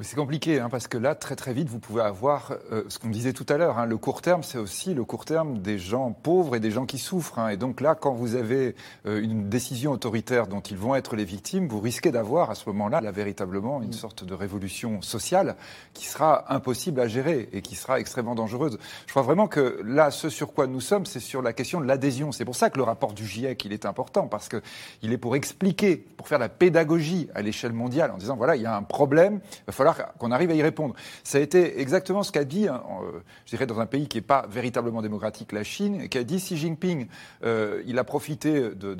[0.00, 3.10] C'est compliqué, hein, parce que là, très très vite, vous pouvez avoir euh, ce qu'on
[3.10, 3.78] disait tout à l'heure.
[3.78, 6.84] Hein, le court terme, c'est aussi le court terme des gens pauvres et des gens
[6.84, 7.38] qui souffrent.
[7.38, 7.50] Hein.
[7.50, 8.74] et donc là, quand vous avez
[9.06, 12.68] euh, une décision autoritaire dont ils vont être les victimes, vous risquez d'avoir à ce
[12.70, 15.54] moment-là, là, véritablement, une sorte de révolution sociale
[15.92, 18.80] qui sera impossible à gérer et qui sera extrêmement dangereuse.
[19.06, 21.86] Je crois vraiment que là, ce sur quoi nous sommes, c'est sur la question de
[21.86, 22.32] l'adhésion.
[22.32, 25.36] C'est pour ça que le rapport du GIEC, il est important, parce qu'il est pour
[25.36, 28.82] expliquer, pour faire la pédagogie à l'échelle mondiale, en disant, voilà, il y a un
[28.82, 30.94] problème, il va falloir qu'on arrive à y répondre.
[31.22, 34.18] Ça a été exactement ce qu'a dit, hein, euh, je dirais, dans un pays qui
[34.18, 37.06] n'est pas véritablement démocratique, la Chine, qu'a dit Xi Jinping.
[37.44, 38.96] Euh, il a profité de,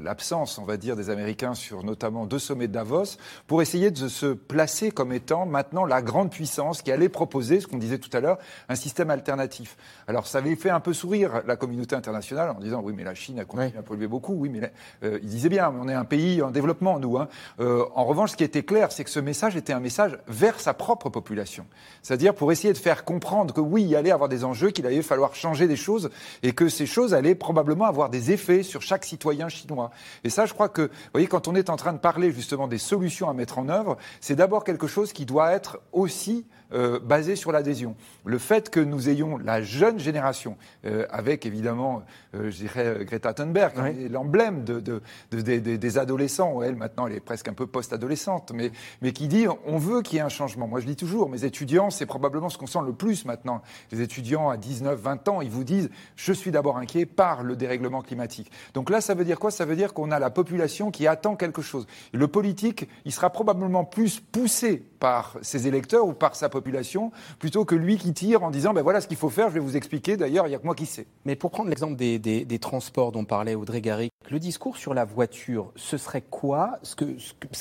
[0.00, 3.16] l'absence, on va dire, des Américains sur notamment deux sommets de Davos
[3.46, 7.66] pour essayer de se placer comme étant maintenant la grande puissance qui allait proposer, ce
[7.66, 9.76] qu'on disait tout à l'heure, un système alternatif.
[10.06, 13.14] Alors ça avait fait un peu sourire la communauté internationale en disant oui mais la
[13.14, 16.04] Chine a continué à polluer beaucoup, oui mais euh, il disait bien, on est un
[16.04, 17.18] pays en développement nous.
[17.18, 17.28] Hein.
[17.58, 20.74] en revanche, ce qui était clair, c'est que ce message était un message vers sa
[20.74, 21.66] propre population.
[22.02, 25.02] C'est-à-dire pour essayer de faire comprendre que oui, il allait avoir des enjeux, qu'il allait
[25.02, 26.10] falloir changer des choses
[26.42, 29.90] et que ces choses allaient probablement avoir des effets sur chaque citoyen chinois.
[30.24, 32.68] Et ça, je crois que, vous voyez, quand on est en train de parler justement
[32.68, 36.98] des solutions à mettre en œuvre, c'est d'abord quelque chose qui doit être aussi euh,
[36.98, 37.94] basé sur l'adhésion.
[38.24, 42.02] Le fait que nous ayons la jeune génération, euh, avec évidemment,
[42.34, 43.72] euh, je dirais, Greta Thunberg,
[44.10, 45.00] l'emblème de, de,
[45.30, 49.78] des adolescents, elle maintenant elle est presque un peu post-adolescente, mais, mais qui dit on
[49.78, 50.66] veut qu'il y ait un changement.
[50.66, 53.62] Moi je dis toujours, mes étudiants, c'est probablement ce qu'on sent le plus maintenant.
[53.90, 57.56] Les étudiants à 19, 20 ans, ils vous disent je suis d'abord inquiet par le
[57.56, 58.50] dérèglement climatique.
[58.74, 59.50] Donc là, ça veut dire quoi?
[59.50, 61.86] Ça veut dire qu'on a la population qui attend quelque chose.
[62.12, 66.61] Le politique, il sera probablement plus poussé par ses électeurs ou par sa population,
[67.38, 69.60] plutôt que lui qui tire en disant ben voilà ce qu'il faut faire, je vais
[69.60, 71.06] vous expliquer, d'ailleurs, il n'y a que moi qui sais.
[71.24, 75.04] Mais pour prendre l'exemple des, des, transports dont parlait Audrey Garrick, le discours sur la
[75.04, 76.94] voiture, ce serait quoi Ce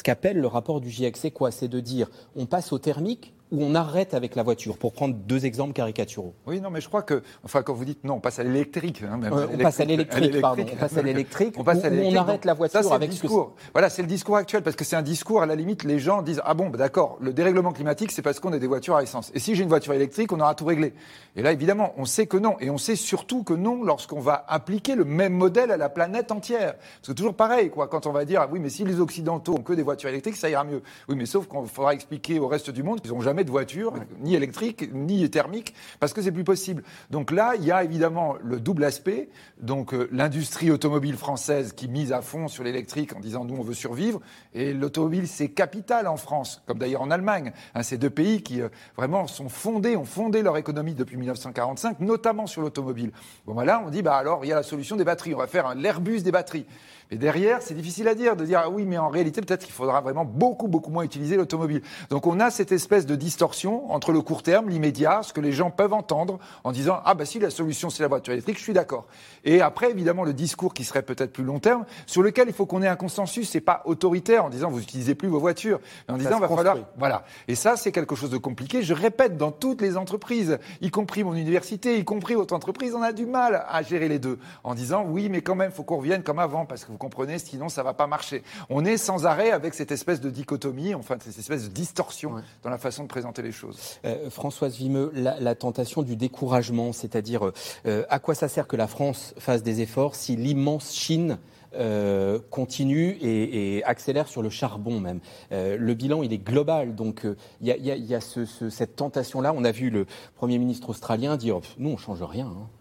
[0.04, 1.52] qu'appelle ce le rapport du GIEC, c'est quoi?
[1.52, 5.14] C'est de dire on passe au thermique où on arrête avec la voiture, pour prendre
[5.14, 6.34] deux exemples caricaturaux.
[6.48, 9.04] Oui, non, mais je crois que, enfin, quand vous dites non, on passe à l'électrique.
[9.04, 9.20] Hein,
[9.54, 10.66] on passe à l'électrique, pardon.
[10.72, 13.56] On passe à l'électrique, on, passe à on arrête la voiture ça, avec le discours.
[13.74, 16.22] Voilà, c'est le discours actuel, parce que c'est un discours, à la limite, les gens
[16.22, 19.04] disent, ah bon, bah, d'accord, le dérèglement climatique, c'est parce qu'on a des voitures à
[19.04, 19.32] essence.
[19.36, 20.94] Et si j'ai une voiture électrique, on aura tout réglé.
[21.36, 22.56] Et là, évidemment, on sait que non.
[22.60, 26.32] Et on sait surtout que non lorsqu'on va appliquer le même modèle à la planète
[26.32, 26.76] entière.
[27.02, 27.88] C'est toujours pareil, quoi.
[27.88, 30.36] Quand on va dire, ah oui, mais si les Occidentaux ont que des voitures électriques,
[30.36, 30.82] ça ira mieux.
[31.10, 33.94] Oui, mais sauf qu'on faudra expliquer au reste du monde qu'ils n'ont jamais de voiture
[34.20, 36.84] ni électrique, ni thermique, parce que c'est plus possible.
[37.10, 39.30] Donc là, il y a évidemment le double aspect.
[39.62, 43.64] Donc euh, l'industrie automobile française qui mise à fond sur l'électrique en disant nous on
[43.64, 44.20] veut survivre,
[44.54, 47.54] et l'automobile c'est capital en France, comme d'ailleurs en Allemagne.
[47.76, 52.00] Hein, ces deux pays qui euh, vraiment sont fondés, ont fondé leur économie depuis 1945,
[52.00, 53.12] notamment sur l'automobile.
[53.46, 55.40] Bon voilà, ben on dit bah alors il y a la solution des batteries, on
[55.40, 56.66] va faire l'Airbus des batteries.
[57.12, 59.74] Et derrière, c'est difficile à dire, de dire, ah oui, mais en réalité, peut-être qu'il
[59.74, 61.82] faudra vraiment beaucoup, beaucoup moins utiliser l'automobile.
[62.10, 65.54] Donc on a cette espèce de distorsion entre le court terme, l'immédiat, ce que les
[65.54, 68.64] gens peuvent entendre en disant, ah bah si la solution c'est la voiture électrique, je
[68.64, 69.06] suis d'accord.
[69.46, 72.66] Et après, évidemment, le discours qui serait peut-être plus long terme, sur lequel il faut
[72.66, 76.16] qu'on ait un consensus, c'est pas autoritaire en disant, vous utilisez plus vos voitures, mais
[76.16, 77.24] en disant, va falloir, voilà.
[77.48, 78.84] Et ça, c'est quelque chose de compliqué.
[78.84, 83.02] Je répète, dans toutes les entreprises, y compris mon université, y compris votre entreprise, on
[83.02, 85.98] a du mal à gérer les deux, en disant, oui, mais quand même, faut qu'on
[85.98, 88.44] revienne comme avant, parce que vous comprenez, sinon ça va pas marcher.
[88.70, 92.70] On est sans arrêt avec cette espèce de dichotomie, enfin cette espèce de distorsion dans
[92.70, 93.21] la façon de présenter
[94.06, 97.52] Euh, Françoise Vimeux, la, tentation du découragement, c'est-à-dire
[97.86, 101.40] euh, à quoi ça sert que la France fasse des efforts si l'immense Chine
[101.74, 105.20] euh, continue et, accélère sur le charbon même?
[105.52, 107.26] le bilan, il est global, donc
[107.62, 109.54] il y a, cette tentation-là.
[109.56, 110.06] On a vu le
[110.36, 112.48] Premier ministre australien dire, nous, on change rien.
[112.48, 112.81] Hein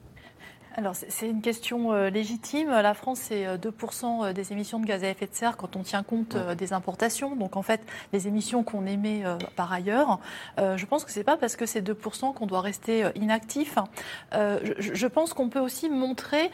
[0.76, 2.70] alors c'est une question euh, légitime.
[2.70, 5.74] La France, c'est 2% euh, euh, des émissions de gaz à effet de serre quand
[5.74, 7.34] on tient compte des importations.
[7.34, 7.80] Donc en fait,
[8.12, 9.24] les émissions qu'on émet
[9.56, 10.18] par ailleurs,
[10.58, 13.78] je pense que c'est pas parce que c'est 2% qu'on doit rester inactif.
[14.32, 16.50] Je, pense qu'on peut aussi montrer,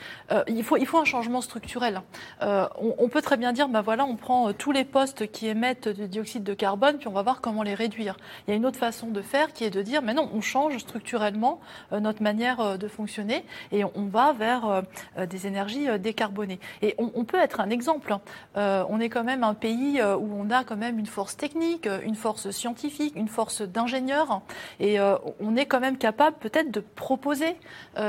[0.47, 2.03] il, faut, il faut un changement structurel.
[2.41, 6.09] On, peut très bien dire, ben voilà, on prend tous les postes qui émettent du
[6.09, 8.17] dioxyde de carbone, puis on va voir comment les réduire.
[8.47, 10.41] Il y a une autre façon de faire qui est de dire, mais non, on
[10.41, 11.61] change structurellement
[11.93, 14.83] notre manière de fonctionner et on va vers euh,
[15.19, 16.61] euh, des énergies euh, décarbonées.
[16.83, 18.13] Et on, peut être un exemple.
[18.13, 18.87] Hein.
[18.89, 22.15] on est quand même un pays où on a quand même une force technique, une
[22.15, 24.43] force scientifique, une force d'ingénieurs,
[24.79, 24.99] et
[25.41, 27.57] on est quand même capable peut-être de proposer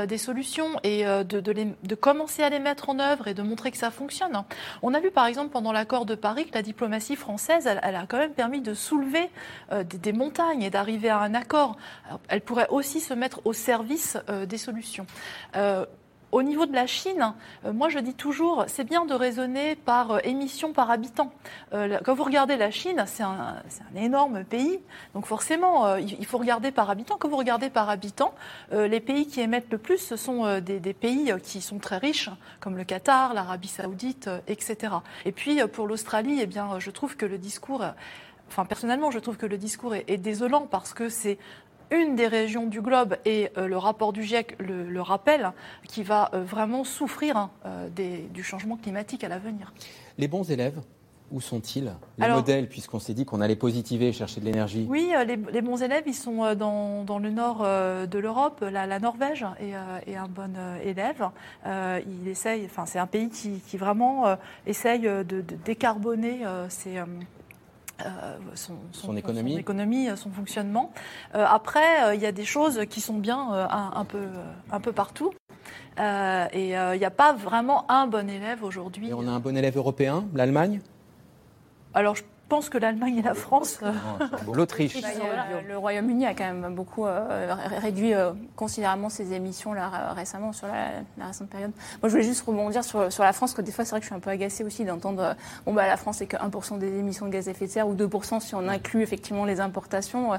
[0.06, 3.76] des solutions et de, de, commencer à les mettre en œuvre et de montrer que
[3.76, 4.44] ça fonctionne.
[4.82, 8.06] On a vu par exemple pendant l'accord de Paris que la diplomatie française, elle, a
[8.06, 9.30] quand même permis de soulever
[9.72, 11.76] des, montagnes et d'arriver à un accord.
[12.28, 15.06] elle pourrait aussi se mettre au service des solutions.
[16.30, 17.32] Au niveau de la Chine,
[17.64, 21.32] euh, moi je dis toujours, c'est bien de raisonner par euh, émission par habitant.
[21.72, 23.56] Euh, quand vous regardez la Chine, c'est un,
[23.96, 24.78] énorme pays,
[25.14, 27.16] donc forcément il faut regarder par habitant.
[27.18, 28.34] Quand vous regardez par habitant,
[28.72, 32.76] les pays qui émettent le plus, ce sont des, pays qui sont très riches, comme
[32.76, 34.94] le Qatar, l'Arabie saoudite, etc.
[35.24, 37.82] Et puis pour l'Australie, eh bien, je trouve que le discours
[38.48, 41.38] enfin personnellement, je trouve que le discours est, désolant parce que c'est
[41.90, 45.52] une des régions du globe, et euh, le rapport du GIEC le, rappelle,
[45.88, 47.88] qui va euh, vraiment souffrir hein, euh,
[48.32, 49.72] du changement climatique à l'avenir.
[50.18, 50.80] Les bons élèves
[51.30, 51.92] où sont-ils?
[52.16, 55.82] Les modèles, puisqu'on s'est dit qu'on allait positiver et chercher de l'énergie Oui, les, bons
[55.82, 58.64] élèves, ils sont dans, le nord de l'Europe.
[58.72, 61.28] La, Norvège est, un bon élève.
[61.66, 66.98] il essaye, enfin, c'est un pays qui, vraiment essaye de, de décarboner ses
[68.06, 69.54] euh, son, économie.
[69.54, 70.08] son, économie.
[70.08, 70.92] Euh, son fonctionnement.
[71.34, 74.26] Euh, après, il y a des choses qui sont bien un, peu,
[74.70, 75.32] un peu partout.
[75.98, 79.08] et il n'y a pas vraiment un bon élève aujourd'hui.
[79.08, 80.80] Et on a un bon élève européen, l'Allemagne?
[81.94, 82.16] Alors,
[82.48, 83.78] pense que l'Allemagne et la France.
[83.82, 83.92] Euh,
[84.52, 84.96] L'Autriche.
[85.68, 90.66] le Royaume-Uni a quand même beaucoup euh, réduit euh, considérablement ses émissions là, récemment sur
[90.66, 91.72] la, récente période.
[92.02, 94.04] Moi, je voulais juste rebondir sur, sur la France, que des fois, c'est vrai que
[94.04, 95.36] je suis un peu agacée aussi d'entendre
[95.66, 97.88] bon, bah, la France, c'est que 1% des émissions de gaz à effet de serre
[97.88, 100.30] ou 2% si on inclut effectivement les importations.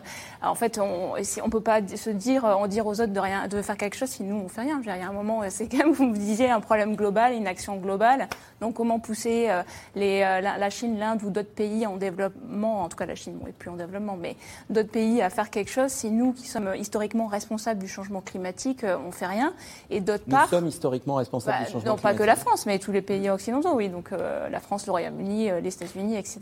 [0.42, 3.62] en fait, on ne peut pas se dire, on dire aux autres de, rien, de
[3.62, 4.82] faire quelque chose si nous, on fait rien.
[4.82, 7.48] Il y a un moment, c'est quand même, vous me disiez, un problème global, une
[7.48, 8.28] action globale.
[8.62, 9.50] Donc, comment pousser
[9.96, 13.38] les, la, la Chine, l'Inde ou d'autres pays en développement, en tout cas la Chine
[13.46, 14.36] n'est plus en développement, mais
[14.70, 18.84] d'autres pays à faire quelque chose, si nous qui sommes historiquement responsables du changement climatique,
[18.84, 19.54] euh, on fait rien.
[19.90, 22.04] Et d'autre part, nous sommes historiquement responsables du bah, changement climatique.
[22.04, 23.90] Non, pas que la France, mais tous les pays occidentaux, oui.
[23.90, 26.40] Donc euh, la France, le Royaume-Uni, euh, les États-Unis, etc.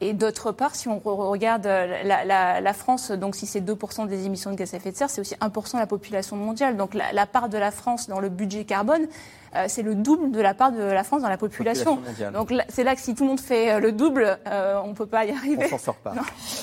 [0.00, 4.56] Et d'autre part, si on regarde la, France, donc si c'est 2% des émissions de
[4.56, 6.76] gaz à effet de serre, c'est aussi 1% de la population mondiale.
[6.76, 9.06] Donc la part de la France dans le budget carbone,
[9.56, 11.98] euh, c'est le double de la part de la France dans la population.
[12.32, 14.94] Donc c'est là que si tout le monde fait euh, le double, euh, on ne
[14.94, 15.66] peut pas y arriver.
[15.66, 16.14] On s'en sort pas.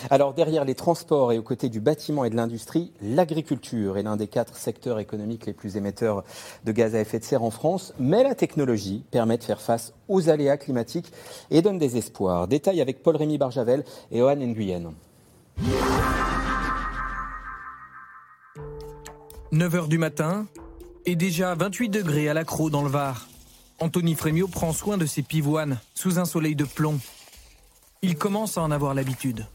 [0.10, 4.18] Alors derrière les transports et aux côtés du bâtiment et de l'industrie, l'agriculture est l'un
[4.18, 6.24] des quatre secteurs économiques les plus émetteurs
[6.66, 7.94] de gaz à effet de serre en France.
[8.00, 11.12] Mais la technologie permet de faire face aux aléas climatiques
[11.50, 12.48] et donne des espoirs.
[12.48, 14.94] Détail avec Paul-Rémy Barjavel et Johan Nguyen.
[19.54, 20.46] 9h du matin,
[21.06, 23.28] et déjà 28 degrés à l'accro dans le Var.
[23.80, 27.00] Anthony Frémio prend soin de ses pivoines sous un soleil de plomb.
[28.02, 29.46] Il commence à en avoir l'habitude.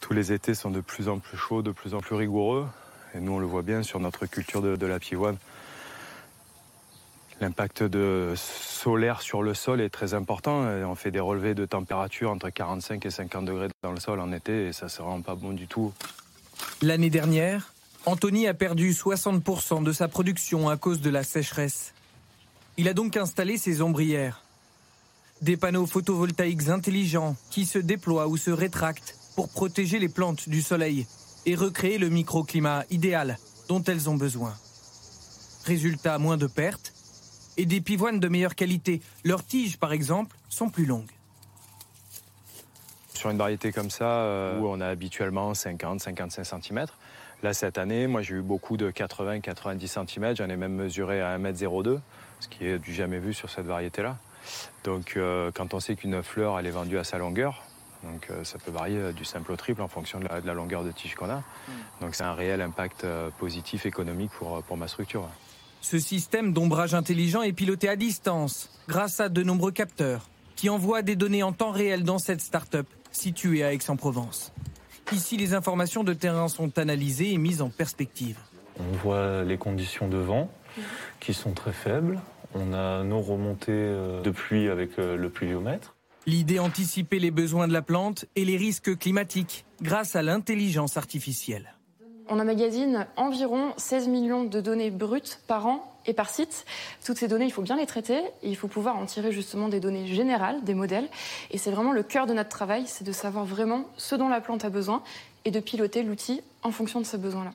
[0.00, 2.66] Tous les étés sont de plus en plus chauds, de plus en plus rigoureux.
[3.14, 5.36] Et nous, on le voit bien sur notre culture de, la pivoine.
[7.40, 10.62] L'impact de solaire sur le sol est très important.
[10.62, 14.32] on fait des relevés de température entre 45 et 50 degrés dans le sol en
[14.32, 15.92] été et ça ne rend pas bon du tout.
[16.82, 17.71] L'année dernière,
[18.04, 21.94] Anthony a perdu 60% de sa production à cause de la sécheresse.
[22.76, 24.42] Il a donc installé ses ombrières.
[25.40, 30.62] Des panneaux photovoltaïques intelligents qui se déploient ou se rétractent pour protéger les plantes du
[30.62, 31.06] soleil
[31.46, 33.38] et recréer le microclimat idéal
[33.68, 34.54] dont elles ont besoin.
[35.64, 36.92] Résultat, moins de pertes
[37.56, 39.00] et des pivoines de meilleure qualité.
[39.22, 41.12] Leurs tiges, par exemple, sont plus longues.
[43.14, 46.86] Sur une variété comme ça, euh, où on a habituellement 50-55 cm,
[47.42, 50.36] Là, cette année, moi, j'ai eu beaucoup de 80-90 cm.
[50.36, 51.98] J'en ai même mesuré à 1m02,
[52.38, 54.16] ce qui est du jamais vu sur cette variété-là.
[54.84, 57.64] Donc, euh, quand on sait qu'une fleur, elle est vendue à sa longueur,
[58.02, 60.90] donc euh, ça peut varier du simple au triple en fonction de la, longueur de
[60.90, 61.36] tige qu'on a.
[61.36, 61.72] Mm.
[62.00, 65.28] Donc, c'est un réel impact euh, positif économique pour, pour ma structure.
[65.80, 71.02] Ce système d'ombrage intelligent est piloté à distance grâce à de nombreux capteurs qui envoient
[71.02, 74.51] des données en temps réel dans cette start-up située à Aix-en-Provence.
[75.10, 78.38] Ici, les informations de terrain sont analysées et mises en perspective.
[78.78, 80.50] On voit les conditions de vent
[81.20, 82.20] qui sont très faibles.
[82.54, 85.94] On a nos remontées euh, de pluie avec euh, le pluviomètre.
[86.26, 91.74] L'idée anticiper les besoins de la plante et les risques climatiques grâce à l'intelligence artificielle.
[92.28, 96.64] On emmagasine environ 16 millions de données brutes par an et par site.
[97.04, 99.80] Toutes ces données, il faut bien les traiter il faut pouvoir en tirer justement des
[99.80, 101.08] données générales, des modèles.
[101.50, 104.40] Et c'est vraiment le cœur de notre travail, c'est de savoir vraiment ce dont la
[104.40, 105.02] plante a besoin
[105.44, 107.52] et de piloter l'outil en fonction de ces besoins-là.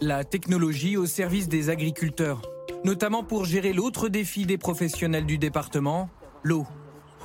[0.00, 2.42] La technologie au service des agriculteurs,
[2.84, 6.08] notamment pour gérer l'autre défi des professionnels du département,
[6.42, 6.66] l'eau.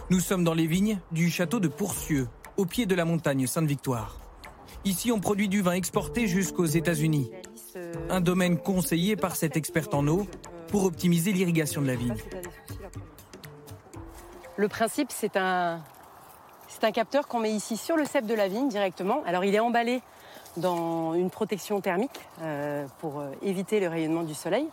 [0.09, 4.19] Nous sommes dans les vignes du château de Pourcieux, au pied de la montagne Sainte-Victoire.
[4.85, 7.29] Ici, on produit du vin exporté jusqu'aux États-Unis.
[8.09, 10.27] Un domaine conseillé par cette experte en eau
[10.67, 12.15] pour optimiser l'irrigation de la vigne.
[14.57, 15.81] Le principe, c'est un,
[16.67, 19.23] c'est un capteur qu'on met ici sur le cep de la vigne directement.
[19.25, 20.01] Alors, il est emballé
[20.57, 24.67] dans une protection thermique euh, pour euh, éviter le rayonnement du soleil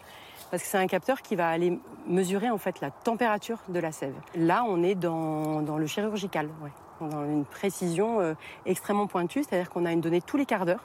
[0.51, 3.93] parce que c'est un capteur qui va aller mesurer en fait la température de la
[3.93, 4.15] sève.
[4.37, 6.49] Là, on est dans, le chirurgical,
[7.01, 8.35] dans une précision euh,
[8.67, 10.85] extrêmement pointue, c'est-à-dire qu'on a une donnée tous les quarts d'heure.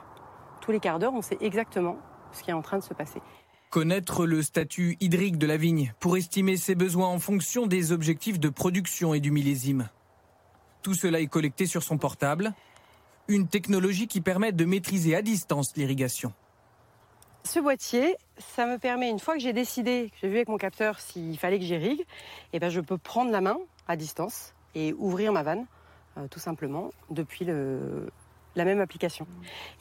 [0.61, 1.97] Tous les quarts d'heure, on sait exactement
[2.31, 3.21] ce qui est en train de se passer.
[3.69, 8.39] Connaître le statut hydrique de la vigne pour estimer ses besoins en fonction des objectifs
[8.39, 9.89] de production et du millésime.
[10.81, 12.53] Tout cela est collecté sur son portable,
[13.27, 16.33] une technologie qui permet de maîtriser à distance l'irrigation.
[17.43, 20.57] Ce boîtier, ça me permet, une fois que j'ai décidé, que j'ai vu avec mon
[20.57, 22.05] capteur s'il fallait que j'irrigue,
[22.53, 23.57] eh ben je peux prendre la main
[23.87, 25.65] à distance et ouvrir ma vanne,
[26.17, 28.11] euh, tout simplement, depuis le,
[28.59, 29.25] la même application.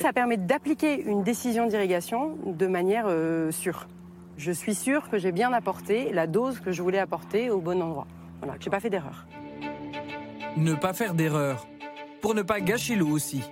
[0.01, 3.89] Ça permet d'appliquer une décision d'irrigation de manière euh, sûre.
[4.39, 7.83] Je suis sûre que j'ai bien apporté la dose que je voulais apporter au bon
[7.83, 8.07] endroit.
[8.41, 9.27] Voilà, j'ai pas fait d'erreur.
[10.57, 11.67] Ne pas faire d'erreur,
[12.23, 13.43] pour ne pas gâcher l'eau aussi.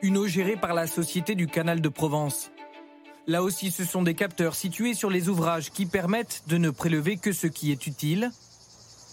[0.00, 2.50] Une eau gérée par la Société du Canal de Provence.
[3.26, 7.18] Là aussi, ce sont des capteurs situés sur les ouvrages qui permettent de ne prélever
[7.18, 8.30] que ce qui est utile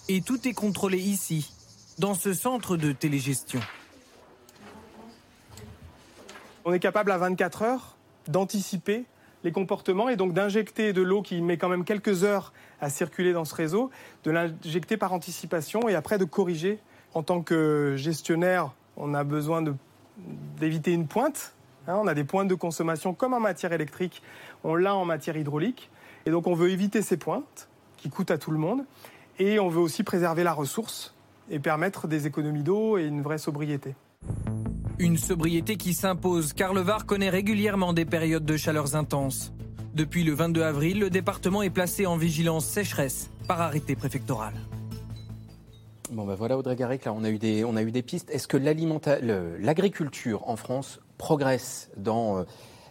[0.07, 1.51] Et tout est contrôlé ici,
[1.99, 3.59] dans ce centre de télégestion.
[6.67, 7.95] On est capable à 24 heures
[8.27, 9.05] d'anticiper
[9.43, 13.33] les comportements et donc d'injecter de l'eau qui met quand même quelques heures à circuler
[13.33, 13.91] dans ce réseau,
[14.23, 16.79] de l'injecter par anticipation et après de corriger.
[17.13, 19.63] En tant que gestionnaire, on a besoin
[20.57, 21.53] d'éviter une pointe.
[21.87, 21.99] Hein.
[22.01, 24.23] on a des pointes de consommation comme en matière électrique,
[24.63, 25.91] on l'a en matière hydraulique.
[26.25, 28.83] Et donc on veut éviter ces pointes qui coûtent à tout le monde.
[29.37, 31.13] Et on veut aussi préserver la ressource
[31.51, 33.93] et permettre des économies d'eau et une vraie sobriété.
[34.97, 39.51] Une sobriété qui s'impose car le Var connaît régulièrement des périodes de chaleurs intenses.
[39.93, 44.53] Depuis le 22 avril, le département est placé en vigilance sécheresse par arrêté préfectoral.
[46.11, 48.29] Bon ben voilà Audrey Garrick, là on a eu des, pistes.
[48.29, 52.43] Est-ce que l'agriculture en France progresse dans euh,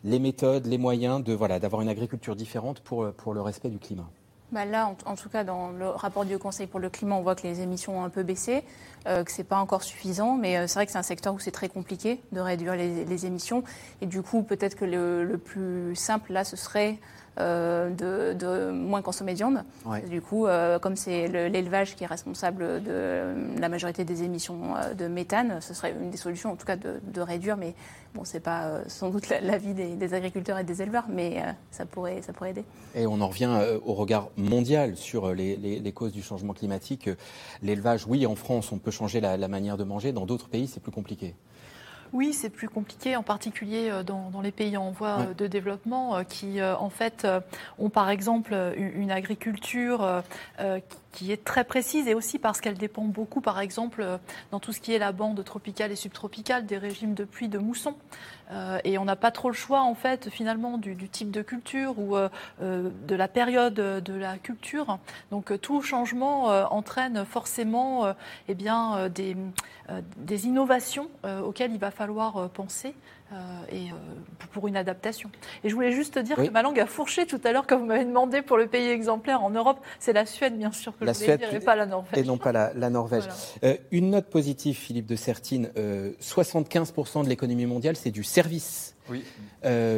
[0.02, 4.10] les méthodes, les moyens d'avoir une agriculture différente pour, pour le respect du climat?
[4.54, 7.34] Bah là, en, tout cas, dans le rapport du Conseil pour le climat, on voit
[7.34, 8.62] que les émissions ont un peu baissé,
[9.08, 11.34] euh, que ce n'est pas encore suffisant, mais euh, c'est vrai que c'est un secteur
[11.34, 13.64] où c'est très compliqué de réduire les, émissions.
[14.00, 17.00] Et du coup, peut-être que le, le, plus simple, là, ce serait
[17.40, 19.64] euh, de, moins consommer de viande.
[20.08, 24.94] Du coup, euh, comme c'est l'élevage qui est responsable de la majorité des émissions euh,
[24.94, 27.56] de méthane, ce serait une des solutions, en tout cas, de, réduire.
[27.56, 27.74] Mais
[28.14, 32.22] bon, c'est pas sans doute l'avis des, des, agriculteurs et des éleveurs, mais ça, pourrait,
[32.22, 32.64] ça pourrait aider.
[32.94, 37.10] Et on en revient au regard mondial sur les, causes du changement climatique.
[37.62, 40.12] L'élevage, oui, en France, on peut changer la manière de manger.
[40.12, 41.34] Dans d'autres pays, c'est plus compliqué.
[42.14, 46.14] Oui, c'est plus compliqué, en particulier euh, dans, les pays en voie euh, de développement,
[46.14, 47.26] euh, qui en fait
[47.80, 50.22] ont par exemple une agriculture
[51.10, 54.06] qui est très précise et aussi parce qu'elle dépend beaucoup, par exemple,
[54.52, 57.58] dans tout ce qui est la bande tropicale et subtropicale, des régimes de pluie de
[57.58, 57.96] mousson.
[58.84, 62.16] Et on n'a pas trop le choix, en fait, finalement, du, type de culture ou
[62.60, 64.98] de la période de la culture.
[65.30, 68.14] Donc tout changement entraîne forcément
[68.48, 71.08] eh des, innovations
[71.44, 73.23] auxquelles il va falloir euh, penser euh,
[73.70, 73.94] et euh,
[74.52, 75.30] pour une adaptation.
[75.62, 77.86] Et je voulais juste dire que ma langue a fourché tout à l'heure quand vous
[77.86, 79.78] m'avez demandé pour le pays exemplaire en Europe.
[79.98, 82.18] C'est la Suède, bien sûr, que la je voulais dire, et pas la Norvège.
[82.18, 83.24] Et non pas la, Norvège.
[83.90, 85.70] une note positive, Philippe de Sertine
[86.20, 88.94] 75% de l'économie mondiale, c'est du service.
[89.10, 89.22] Oui.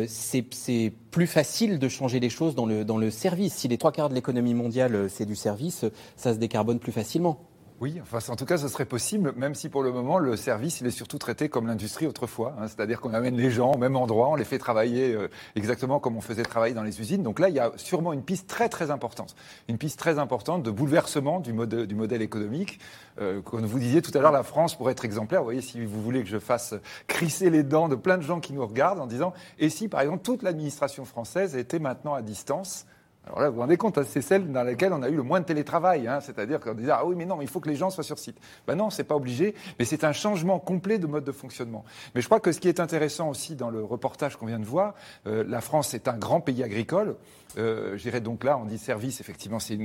[0.08, 3.54] c'est plus facile de changer les choses dans le, dans le service.
[3.54, 5.84] Si les trois quarts de l'économie mondiale, c'est du service,
[6.16, 7.38] ça se décarbone plus facilement.
[7.78, 10.80] Oui, enfin, en tout cas, ce serait possible, même si pour le moment, le service,
[10.80, 12.56] il est surtout traité comme l'industrie autrefois.
[12.58, 12.68] Hein.
[12.68, 16.16] C'est-à-dire qu'on amène les gens au même endroit, on les fait travailler euh, exactement comme
[16.16, 17.22] on faisait travailler dans les usines.
[17.22, 19.36] Donc là, il y a sûrement une piste très, très importante.
[19.68, 22.80] Une piste très importante de bouleversement du, modèle économique.
[23.20, 25.40] Euh, comme vous disiez tout à l'heure, la France pourrait être exemplaire.
[25.40, 26.74] Vous voyez, si vous voulez que je fasse
[27.08, 30.00] crisser les dents de plein de gens qui nous regardent en disant, et si, par
[30.00, 32.86] exemple, toute l'administration française était maintenant à distance
[33.26, 35.24] alors là, vous vous rendez compte, hein, c'est celle dans laquelle on a eu le
[35.24, 36.06] moins de télétravail.
[36.06, 38.20] Hein, C'est-à-dire qu'on disait, ah oui, mais non, il faut que les gens soient sur
[38.20, 38.36] site.
[38.68, 41.84] Ben non, c'est pas obligé, mais c'est un changement complet de mode de fonctionnement.
[42.14, 44.64] Mais je crois que ce qui est intéressant aussi dans le reportage qu'on vient de
[44.64, 44.94] voir,
[45.26, 47.16] euh, la France est un grand pays agricole.
[47.58, 49.78] Euh, J'irais donc là, on dit service, effectivement, c'est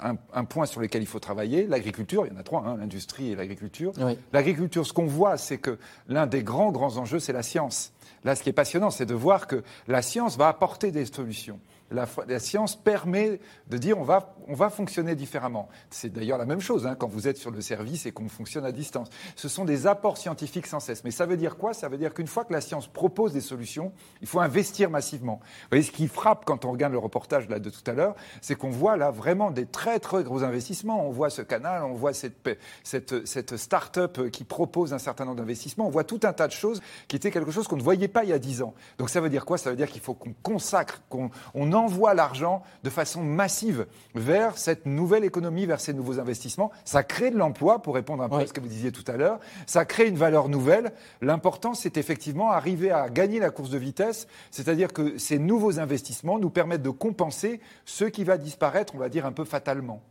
[0.00, 1.66] un, point sur lequel il faut travailler.
[1.66, 3.92] L'agriculture, il y en a trois, hein, l'industrie et l'agriculture.
[4.32, 5.78] L'agriculture, ce qu'on voit, c'est que
[6.08, 7.92] l'un des grands, grands enjeux, c'est la science.
[8.24, 11.60] Là, ce qui est passionnant, c'est de voir que la science va apporter des solutions
[11.90, 15.68] la, science permet de dire on va, on va fonctionner différemment.
[15.90, 18.64] C'est d'ailleurs la même chose hein, quand vous êtes sur le service et qu'on fonctionne
[18.64, 19.08] à distance.
[19.34, 21.04] Ce sont des apports scientifiques sans cesse.
[21.04, 21.74] Mais ça veut dire quoi?
[21.74, 25.40] Ça veut dire qu'une fois que la science propose des solutions, il faut investir massivement.
[25.42, 28.54] Vous voyez, ce qui frappe quand on regarde le reportage de tout à l'heure, c'est
[28.54, 31.06] qu'on voit là vraiment des très très gros investissements.
[31.06, 32.48] On voit ce canal, on voit cette,
[32.82, 36.52] cette, cette start-up qui propose un certain nombre d'investissements, on voit tout un tas de
[36.52, 38.74] choses qui étaient quelque chose qu'on ne voyait pas il y a dix ans.
[38.98, 39.58] Donc ça veut dire quoi?
[39.58, 44.35] Ça veut dire qu'il faut qu'on consacre, qu'on on envoie l'argent de façon massive vers
[44.56, 46.70] cette nouvelle économie, vers ces nouveaux investissements.
[46.84, 49.16] Ça crée de l'emploi, pour répondre un peu à ce que vous disiez tout à
[49.16, 49.38] l'heure.
[49.66, 50.92] Ça crée une valeur nouvelle.
[51.22, 56.38] L'important, c'est effectivement arriver à gagner la course de vitesse, c'est-à-dire que ces nouveaux investissements
[56.38, 60.02] nous permettent de compenser ce qui va disparaître, on va dire, un peu fatalement.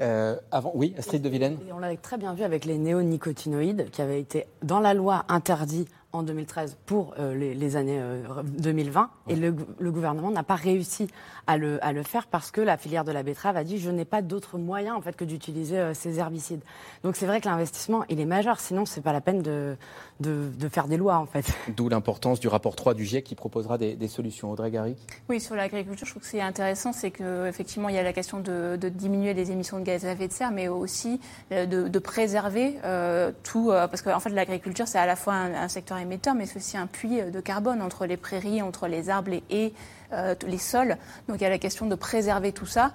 [0.00, 1.58] Euh, avant, oui, Astrid de Vilaine.
[1.74, 5.86] on l'avait très bien vu avec les néonicotinoïdes qui avaient été dans la loi interdits
[6.12, 8.02] en 2013 pour euh, les, années
[8.58, 9.52] 2020 euh, et le,
[9.92, 11.08] gouvernement n'a pas réussi
[11.46, 13.90] à le, à le, faire parce que la filière de la betterave a dit je
[13.90, 16.62] n'ai pas d'autre moyen en fait que d'utiliser euh, ces herbicides.
[17.04, 19.76] Donc c'est vrai que l'investissement il est majeur, sinon c'est pas la peine de,
[20.20, 21.46] de, faire des lois en fait.
[21.76, 24.50] D'où l'importance du rapport 3 du GIEC qui proposera des, solutions.
[24.50, 24.96] Audrey Gary
[25.28, 28.40] Oui, sur l'agriculture, je trouve que c'est intéressant, c'est qu'effectivement il y a la question
[28.40, 32.76] de, diminuer les émissions de gaz à effet de serre, mais aussi de, préserver
[33.44, 36.56] tout, parce qu'en en fait l'agriculture c'est à la fois un secteur émetteur, mais c'est
[36.56, 39.72] aussi un puits de carbone entre les prairies, entre les arbres, les haies,
[40.46, 40.96] les sols.
[41.28, 42.92] Donc il y a la question de préserver tout ça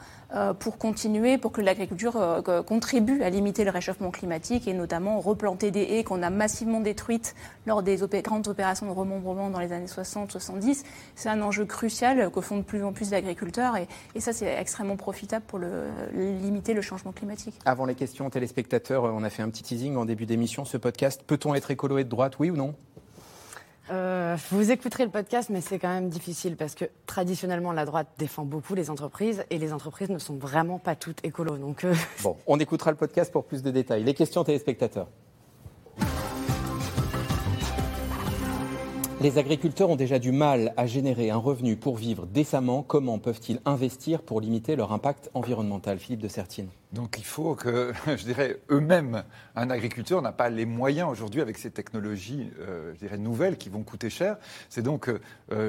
[0.60, 5.84] pour continuer, pour que l'agriculture contribue à limiter le réchauffement climatique et notamment replanter des
[5.84, 7.34] haies qu'on a massivement détruites
[7.66, 10.84] lors des grandes opérations de remembrement dans les années 60-70.
[11.16, 13.88] C'est un enjeu crucial que font de plus en plus d'agriculteurs et,
[14.20, 15.60] ça c'est extrêmement profitable pour
[16.14, 17.56] limiter le changement climatique.
[17.64, 20.66] Avant les questions téléspectateurs, on a fait un petit teasing en début d'émission.
[20.66, 22.76] Ce podcast, peut-on être écolo et de droite, oui ou non?
[23.92, 28.08] Euh, vous écouterez le podcast, mais c'est quand même difficile parce que traditionnellement, la droite
[28.18, 31.58] défend beaucoup les entreprises et les entreprises ne sont vraiment pas toutes écolos.
[31.58, 31.94] Donc, euh...
[32.24, 34.04] Bon, on écoutera le podcast pour plus de détails.
[34.04, 35.08] Les questions téléspectateurs.
[39.22, 42.84] Les agriculteurs ont déjà du mal à générer un revenu pour vivre décemment.
[42.84, 46.00] Comment peuvent-ils investir pour limiter leur impact environnemental?
[46.00, 46.68] Philippe de Sertine.
[46.96, 49.24] Donc il faut que, je dirais, eux-mêmes,
[49.58, 53.68] un agriculteur n'a pas les moyens aujourd'hui avec ces technologies, euh, je dirais, nouvelles qui
[53.68, 54.38] vont coûter cher.
[54.70, 55.20] C'est donc, euh,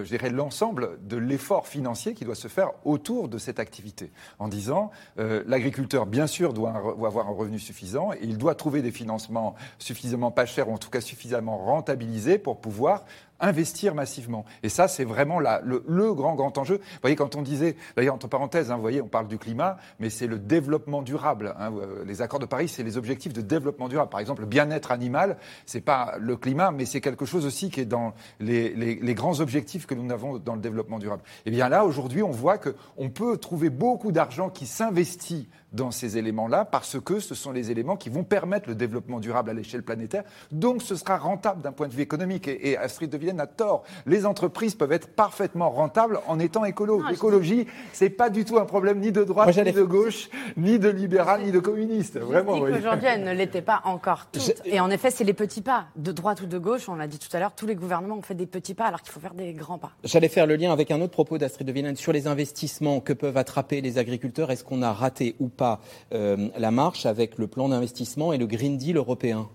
[0.04, 4.12] je dirais, l'ensemble de l'effort financier qui doit se faire autour de cette activité.
[4.38, 6.70] En disant, euh, l'agriculteur, bien sûr, doit,
[7.04, 10.78] avoir un revenu suffisant et il doit trouver des financements suffisamment pas chers ou en
[10.78, 13.04] tout cas suffisamment rentabilisés pour pouvoir
[13.40, 14.44] investir massivement.
[14.62, 16.76] Et ça, c'est vraiment le, grand, grand enjeu.
[16.76, 19.76] Vous voyez, quand on disait, d'ailleurs, entre parenthèses, hein, vous voyez, on parle du climat,
[19.98, 21.15] mais c'est le développement durable.
[21.24, 21.72] Hein.
[22.04, 24.10] Les accords de Paris, c'est les objectifs de développement durable.
[24.10, 27.80] Par exemple, le bien-être animal, c'est pas le climat, mais c'est quelque chose aussi qui
[27.80, 31.22] est dans les, grands objectifs que nous avons dans le développement durable.
[31.46, 36.18] Et bien là, aujourd'hui, on voit qu'on peut trouver beaucoup d'argent qui s'investit dans ces
[36.18, 39.82] éléments-là parce que ce sont les éléments qui vont permettre le développement durable à l'échelle
[39.82, 40.24] planétaire.
[40.52, 42.48] Donc ce sera rentable d'un point de vue économique.
[42.48, 43.82] Et, et Astrid de Vienne a tort.
[44.06, 47.02] Les entreprises peuvent être parfaitement rentables en étant écolo.
[47.08, 50.78] L'écologie, c'est pas du tout un problème ni de droite, Moi, ni de gauche, ni
[50.78, 52.18] de libéral, ni de communiste.
[52.18, 52.52] Vraiment.
[52.52, 54.62] Aujourd'hui, elle ne l'était pas encore toutes.
[54.64, 55.86] Et en effet, c'est les petits pas.
[55.96, 58.22] De droite ou de gauche, on l'a dit tout à l'heure, tous les gouvernements ont
[58.22, 59.92] fait des petits pas alors qu'il faut faire des grands pas.
[60.04, 63.12] J'allais faire le lien avec un autre propos d'Astrid de Vienne sur les investissements que
[63.12, 64.50] peuvent attraper les agriculteurs.
[64.50, 65.80] Est-ce qu'on a raté ou pas
[66.12, 69.48] euh, la marche avec le plan d'investissement et le Green Deal européen?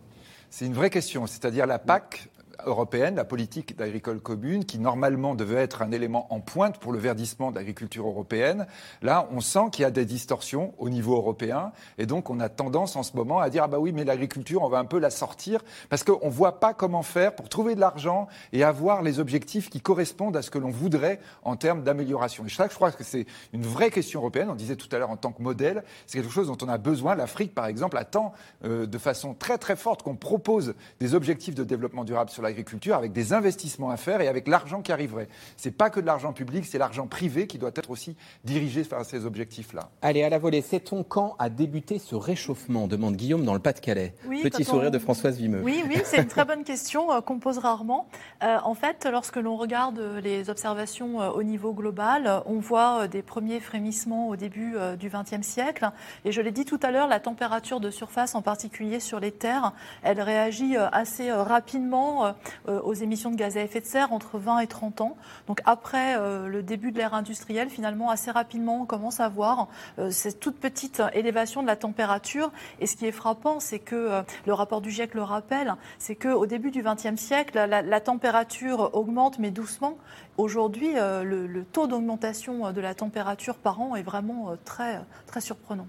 [0.50, 1.28] C'est une vraie question.
[1.28, 2.28] C'est-à-dire la PAC
[2.66, 7.00] européenne, la politique d'agricole commune, qui normalement devait être un élément en pointe pour le
[7.00, 8.68] verdissement de l'agriculture européenne.
[9.02, 12.50] Là, on sent qu'il y a des distorsions au niveau européen, et donc on a
[12.50, 15.00] tendance en ce moment à dire ah bah oui, mais l'agriculture, on va un peu
[15.00, 19.02] la sortir parce qu'on ne voit pas comment faire pour trouver de l'argent et avoir
[19.02, 22.46] les objectifs qui correspondent à ce que l'on voudrait en termes d'amélioration.
[22.46, 24.50] Et ça, je crois que c'est une vraie question européenne.
[24.50, 26.78] On disait tout à l'heure en tant que modèle, c'est quelque chose dont on a
[26.78, 27.16] besoin.
[27.16, 28.34] L'Afrique, par exemple, attend
[28.66, 32.51] euh, de façon très très forte qu'on propose des objectifs de développement durable sur la
[32.52, 35.28] l'agriculture avec des investissements à faire et avec l'argent qui arriverait.
[35.58, 39.06] C'est pas que de l'argent public, c'est l'argent privé qui doit être aussi dirigé vers
[39.06, 39.90] ces objectifs-là.
[40.02, 44.14] Allez, à la volée, sait-on quand a débuté ce réchauffement demande Guillaume dans le Pas-de-Calais.
[44.28, 44.92] Oui, Petit sourire on...
[44.92, 45.62] de Françoise Vimeux.
[45.64, 48.08] Oui, oui, c'est une très bonne question euh, qu'on pose rarement.
[48.44, 53.22] Euh, en fait, lorsque l'on regarde les observations euh, au niveau global, on voit des
[53.22, 55.90] premiers frémissements au début du XXe siècle.
[56.26, 59.32] Et je l'ai dit tout à l'heure, la température de surface, en particulier sur les
[59.32, 59.74] terres,
[60.04, 62.31] elle réagit assez rapidement
[62.68, 65.18] euh, aux émissions de gaz à effet de serre entre 20 et 30 ans.
[65.48, 69.68] Donc après euh, le début de l'ère industrielle, finalement, assez rapidement, on commence à voir
[70.00, 72.52] euh, cette toute petite élévation de la température.
[72.80, 76.46] Et ce qui est frappant, c'est que le rapport du GIEC le rappelle, c'est qu'au
[76.46, 79.98] début du XXe siècle, la, température augmente, mais doucement.
[80.38, 85.88] Aujourd'hui, le, le, taux d'augmentation de la température par an est vraiment très, très surprenant.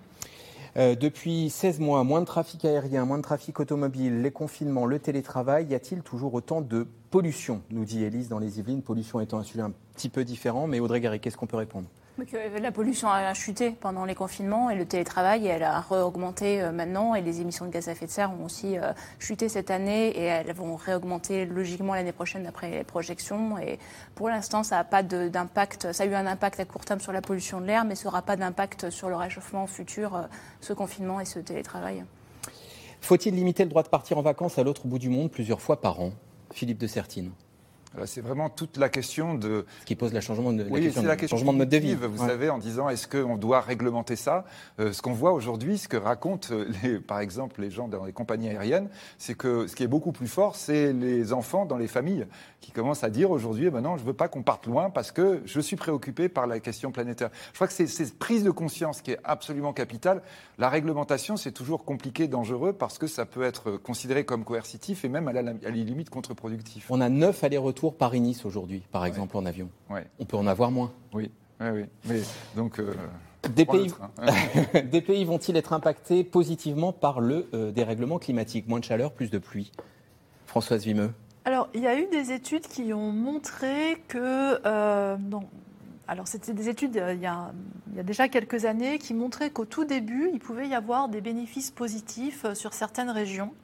[0.78, 4.98] Euh, depuis 16 mois, moins de trafic aérien, moins de trafic automobile, les confinements, le
[4.98, 9.38] télétravail, y a-t-il toujours autant de pollution nous dit Élise dans les Yvelines, pollution étant
[9.38, 11.88] un sujet un petit peu différent, mais Audrey Garry, qu'est-ce qu'on peut répondre?
[12.60, 17.22] La pollution a chuté pendant les confinements et le télétravail, elle a réaugmenté maintenant et
[17.22, 18.76] les émissions de gaz à effet de serre ont aussi
[19.18, 23.58] chuté cette année et elles vont réaugmenter logiquement l'année prochaine d'après les projections.
[23.58, 23.78] Et
[24.14, 25.92] pour l'instant, ça n'a pas d'impact.
[25.92, 28.04] Ça a eu un impact à court terme sur la pollution de l'air, mais ça
[28.04, 30.28] n'aura pas d'impact sur le réchauffement futur,
[30.60, 32.04] ce confinement et ce télétravail.
[33.00, 35.80] Faut-il limiter le droit de partir en vacances à l'autre bout du monde plusieurs fois
[35.80, 36.12] par an?
[36.52, 37.32] Philippe de Sertine.
[38.06, 39.66] C'est vraiment toute la question de.
[39.80, 41.76] Ce qui pose la changement de, oui, la question, la question changement de mode de
[41.76, 41.94] vie.
[41.94, 42.28] Vous ouais.
[42.28, 44.44] savez, en disant est-ce qu'on doit réglementer ça?
[44.80, 48.12] Euh, Ce qu'on voit aujourd'hui, ce que racontent, les, par exemple, les gens dans les
[48.12, 48.88] compagnies aériennes,
[49.18, 52.26] c'est que ce qui est beaucoup plus fort, c'est les enfants dans les familles
[52.60, 54.88] qui commencent à dire aujourd'hui eh ben non, je ne veux pas qu'on parte loin
[54.88, 57.30] parce que je suis préoccupé par la question planétaire.
[57.50, 60.22] Je crois que c'est cette prise de conscience qui est absolument capitale.
[60.58, 65.08] La réglementation, c'est toujours compliqué, dangereux parce que ça peut être considéré comme coercitif et
[65.08, 66.86] même à la, à la limite contre-productif.
[66.88, 69.42] On a neuf allers-retours Paris-Nice aujourd'hui, par exemple, ouais.
[69.42, 69.68] en avion.
[69.90, 70.06] Ouais.
[70.18, 70.92] On peut en avoir moins.
[71.12, 71.30] Oui,
[71.60, 71.84] oui, oui.
[72.04, 72.20] Mais
[72.56, 72.78] donc.
[72.78, 72.94] Euh,
[73.54, 73.92] des, pays,
[74.90, 78.68] des pays vont-ils être impactés positivement par le euh, dérèglement climatique?
[78.68, 79.72] Moins de chaleur, plus de pluie?
[80.46, 81.12] Françoise Vimeux
[81.44, 85.42] Alors, il y a eu des études qui ont montré que euh, non,
[86.08, 87.52] alors, c'était des études il y, a,
[87.90, 91.08] il y, a, déjà quelques années qui montraient qu'au tout début, il pouvait y avoir
[91.08, 93.54] des bénéfices positifs sur certaines régions.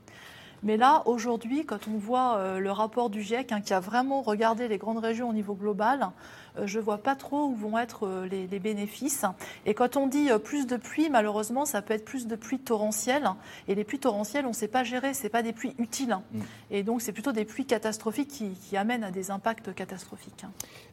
[0.62, 4.22] Mais là, aujourd'hui, quand on voit euh, le rapport du GIEC hein, qui a vraiment
[4.22, 6.10] regardé les grandes régions au niveau global,
[6.56, 9.24] euh, je ne vois pas trop où vont être euh, les, bénéfices.
[9.66, 13.28] Et quand on dit plus de pluie, malheureusement, ça peut être plus de pluie torrentielle.
[13.68, 16.18] Et les pluies torrentielles, on ne sait pas gérer, ce pas des pluies utiles.
[16.32, 16.40] Mm.
[16.70, 20.44] Et donc, c'est plutôt des pluies catastrophiques qui, qui, amènent à des impacts catastrophiques.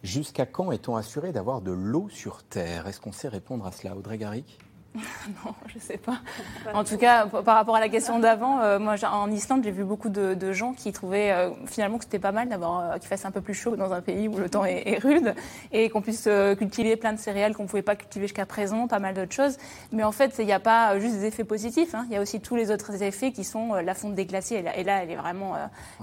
[0.04, 2.88] Jusqu'à quand est-on assuré d'avoir de l'eau sur Terre?
[2.88, 4.60] Est-ce qu'on sait répondre à cela, Audrey Garrick?
[5.46, 6.20] non, je ne sais pas.
[6.74, 9.84] En tout cas, par rapport à la question d'avant, euh, moi, en Islande, j'ai vu
[9.84, 13.26] beaucoup de, gens qui trouvaient euh, finalement que c'était pas mal d'avoir euh, qu'il fasse
[13.26, 15.34] un peu plus chaud dans un pays où le temps est, rude
[15.72, 19.00] et qu'on puisse cultiver plein de céréales qu'on ne pouvait pas cultiver jusqu'à présent, pas
[19.00, 19.58] mal d'autres choses.
[19.92, 21.94] Mais en fait, il n'y a pas juste des effets positifs.
[21.96, 22.06] Hein.
[22.10, 24.64] Il y a aussi tous les autres effets qui sont la fonte des glaciers.
[24.76, 25.56] Et là, elle est vraiment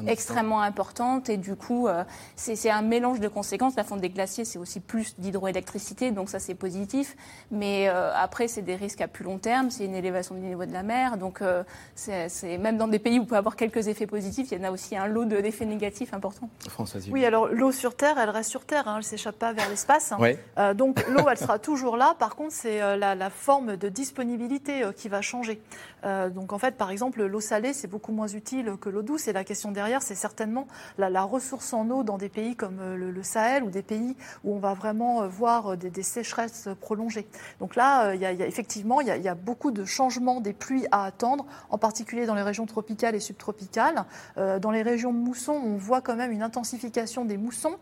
[0.07, 1.31] extrêmement importante.
[1.31, 1.89] Et du coup,
[2.37, 3.77] c'est un mélange de conséquences.
[3.77, 7.17] La fonte des glaciers, c'est aussi plus d'hydroélectricité, donc ça, c'est positif.
[7.51, 10.73] Mais après, c'est des risque à plus long terme, c'est une élévation du niveau de
[10.73, 11.17] la mer.
[11.17, 11.63] Donc, euh,
[11.95, 14.69] c'est même dans des pays où on peut avoir quelques effets positifs, il y en
[14.69, 16.51] a aussi un lot d'effets négatifs importants.
[16.69, 17.09] Françoise.
[17.11, 19.69] Oui, alors l'eau sur Terre, elle reste sur Terre, hein, elle ne s'échappe pas vers
[19.69, 20.13] l'espace.
[20.59, 22.17] Euh, donc, l'eau, elle sera toujours là.
[22.19, 25.61] Par contre, c'est euh, la, forme de disponibilité qui va changer.
[26.05, 29.29] donc, en fait, par exemple, l'eau salée, c'est beaucoup moins utile que l'eau douce.
[29.29, 30.67] Et la question derrière, c'est certainement
[30.99, 34.59] la, ressource en eau dans des pays comme le, Sahel ou des pays où on
[34.59, 37.27] va vraiment voir des, sécheresses prolongées.
[37.61, 39.85] Donc là, il y, a, il y a effectivement effectivement, il y, a, beaucoup de
[39.85, 44.07] changements des pluies à attendre, en particulier dans les régions tropicales et subtropicales.
[44.39, 47.75] Euh, dans les régions moussons, on voit quand même une intensification des moussons,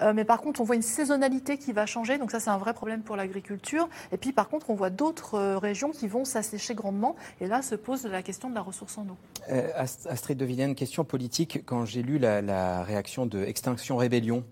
[0.00, 2.56] euh, mais par contre, on voit une saisonnalité qui va changer, donc ça, c'est un
[2.56, 3.90] vrai problème pour l'agriculture.
[4.10, 7.60] Et puis, par contre, on voit d'autres euh, régions qui vont s'assécher grandement, et là
[7.60, 9.16] se pose la question de la ressource en eau.
[10.08, 11.62] Astrid de Villiers, question politique.
[11.66, 14.44] Quand j'ai lu la, la, réaction de Extinction Rébellion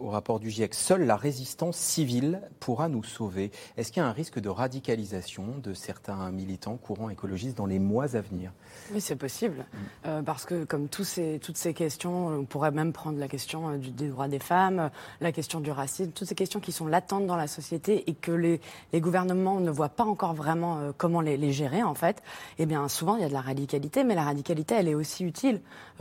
[0.00, 3.50] au rapport du GIEC, seule la résistance civile pourra nous sauver.
[3.76, 7.78] Est-ce qu'il y a un risque de radicalisation de certains militants courants écologistes dans les
[7.78, 8.52] mois à venir?
[8.92, 9.58] Oui, c'est possible.
[9.58, 9.76] Mm.
[10.06, 13.70] Euh, parce que comme tous ces, toutes ces questions, on pourrait même prendre la question
[13.70, 14.88] euh, du, des droits des femmes, euh,
[15.20, 18.32] la question du racisme, toutes ces questions qui sont latentes dans la société et que
[18.32, 18.60] les,
[18.92, 22.22] les gouvernements ne voient pas encore vraiment comment les, les, gérer, en fait,
[22.58, 25.24] eh bien, souvent, il y a de la radicalité, mais la radicalité, elle est aussi
[25.24, 25.60] utile.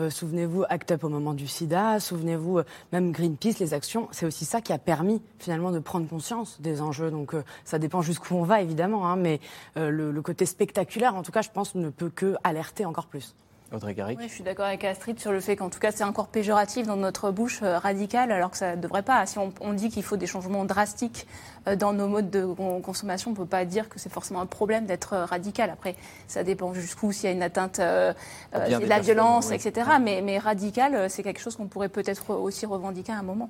[0.10, 4.62] souvenez-vous, Act Up au moment du sida, souvenez-vous, même Greenpeace, les actions, c'est aussi ça
[4.62, 7.10] qui a permis, finalement, de prendre conscience des enjeux.
[7.10, 7.34] Donc,
[7.64, 9.08] ça dépend jusqu'où on va, évidemment.
[9.08, 9.16] Hein.
[9.16, 9.40] Mais
[9.78, 13.36] euh, le, côté spectaculaire, en tout cas, je pense, ne peut que alerter encore plus.
[13.74, 14.18] Audrey Garrick.
[14.20, 16.88] Oui, je suis d'accord avec Astrid sur le fait qu'en tout cas, c'est encore péjoratif
[16.88, 19.26] dans notre bouche euh, radicale, alors que ça ne devrait pas.
[19.26, 21.28] Si on, dit qu'il faut des changements drastiques
[21.68, 22.46] euh, dans nos modes de
[22.82, 25.70] consommation, on ne peut pas dire que c'est forcément un problème d'être radical.
[25.70, 25.96] Après,
[26.28, 28.14] ça dépend jusqu'où, s'il y a une atteinte, euh,
[28.54, 29.90] la violence, etc.
[30.02, 33.50] Mais, mais radical, c'est quelque chose qu'on pourrait peut-être aussi revendiquer à un moment.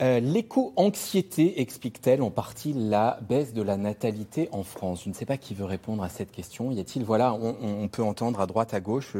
[0.00, 5.26] Euh, l'éco-anxiété explique-t-elle en partie la baisse de la natalité en France Je ne sais
[5.26, 6.70] pas qui veut répondre à cette question.
[6.70, 9.16] Y a-t-il, voilà, on, peut entendre à droite, à gauche,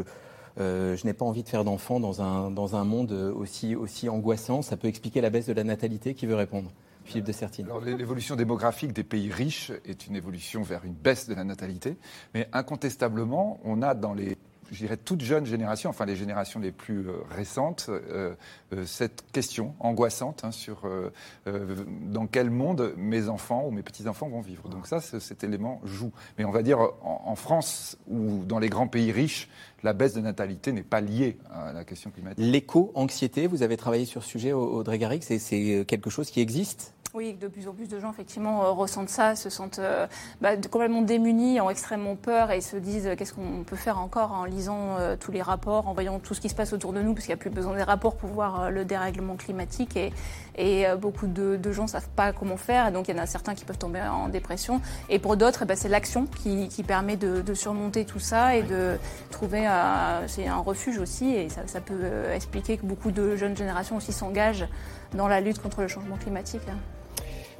[0.60, 4.08] euh, je n'ai pas envie de faire d'enfants dans un, dans un monde aussi, aussi
[4.08, 4.62] angoissant.
[4.62, 6.14] Ça peut expliquer la baisse de la natalité?
[6.14, 6.70] Qui veut répondre?
[7.04, 7.68] Philippe de Sertine.
[7.84, 11.96] L'évolution démographique des pays riches est une évolution vers une baisse de la natalité,
[12.34, 14.36] mais incontestablement, on a dans les
[14.70, 18.34] je dirais, toute jeune génération, enfin les générations les plus euh, récentes, euh,
[18.72, 20.82] euh, cette question angoissante hein, sur
[21.46, 24.68] dans quel monde mes enfants ou mes petits-enfants vont vivre.
[24.68, 26.12] Donc ça, cet élément joue.
[26.36, 29.48] Mais on va dire, en, France ou dans les grands pays riches,
[29.82, 32.44] la baisse de natalité n'est pas liée à la question climatique.
[32.44, 36.94] L'éco-anxiété, vous avez travaillé sur ce sujet, Audrey Garrick, c'est quelque chose qui existe?
[37.14, 40.06] Oui, de plus en plus de gens effectivement euh, ressentent ça, se sentent euh,
[40.42, 44.32] bah, complètement démunis, ont extrêmement peur et se disent euh, qu'est-ce qu'on peut faire encore
[44.32, 47.14] en lisant tous les rapports, en voyant tout ce qui se passe autour de nous,
[47.14, 49.98] parce qu'il n'y a plus besoin des rapports pour voir le dérèglement climatique
[50.56, 53.54] et, beaucoup de, gens ne savent pas comment faire, donc il y en a certains
[53.54, 54.80] qui peuvent tomber en dépression.
[55.08, 58.98] Et pour d'autres, eh ben, c'est l'action qui, permet de, surmonter tout ça et de
[59.30, 60.26] trouver un
[60.64, 64.66] refuge aussi, et ça, ça peut expliquer que beaucoup de jeunes générations aussi s'engagent
[65.14, 66.62] dans la lutte contre le changement climatique.
[66.68, 66.97] Hein.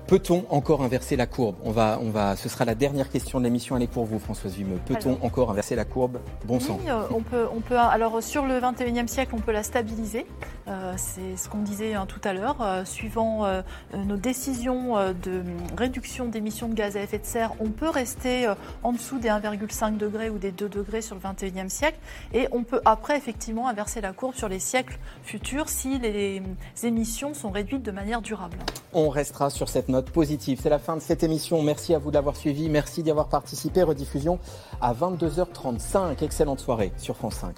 [0.09, 1.57] Peut-on encore inverser la courbe?
[1.65, 3.77] On va, on va, Ce sera la dernière question de l'émission.
[3.77, 4.79] Elle est pour vous, Françoise Vimeux.
[4.87, 6.19] Peut-on encore inverser la courbe?
[6.47, 6.79] Bon sang.
[6.81, 10.25] Oui, euh, on peut, on peut, alors, sur le 21e siècle, on peut la stabiliser.
[10.67, 12.57] Euh, c'est ce qu'on disait hein, tout à l'heure.
[12.63, 13.47] Euh, suivant
[13.95, 15.43] nos décisions de
[15.77, 18.51] réduction d'émissions de gaz à effet de serre, on peut rester
[18.83, 21.99] en dessous des 1,5 degrés ou des 2 degrés sur le 21e siècle.
[22.33, 26.43] Et on peut après, effectivement, inverser la courbe sur les siècles futurs si les
[26.83, 28.57] émissions sont réduites de manière durable.
[28.95, 30.61] On restera sur cette positive.
[30.63, 31.63] C'est la fin de cette émission.
[31.63, 32.69] Merci à vous de l'avoir suivi.
[32.69, 33.83] Merci d'y avoir participé.
[33.83, 34.39] Rediffusion
[34.81, 36.23] à 22h35.
[36.23, 37.57] Excellente soirée sur France 5.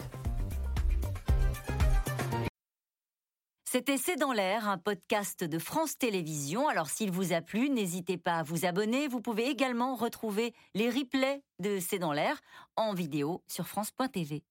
[3.73, 6.69] C'était C'est dans l'air, un podcast de France Télévisions.
[6.69, 9.07] Alors s'il vous a plu, n'hésitez pas à vous abonner.
[9.07, 12.41] Vous pouvez également retrouver les replays de C'est dans l'air
[12.75, 14.43] en vidéo sur France.tv.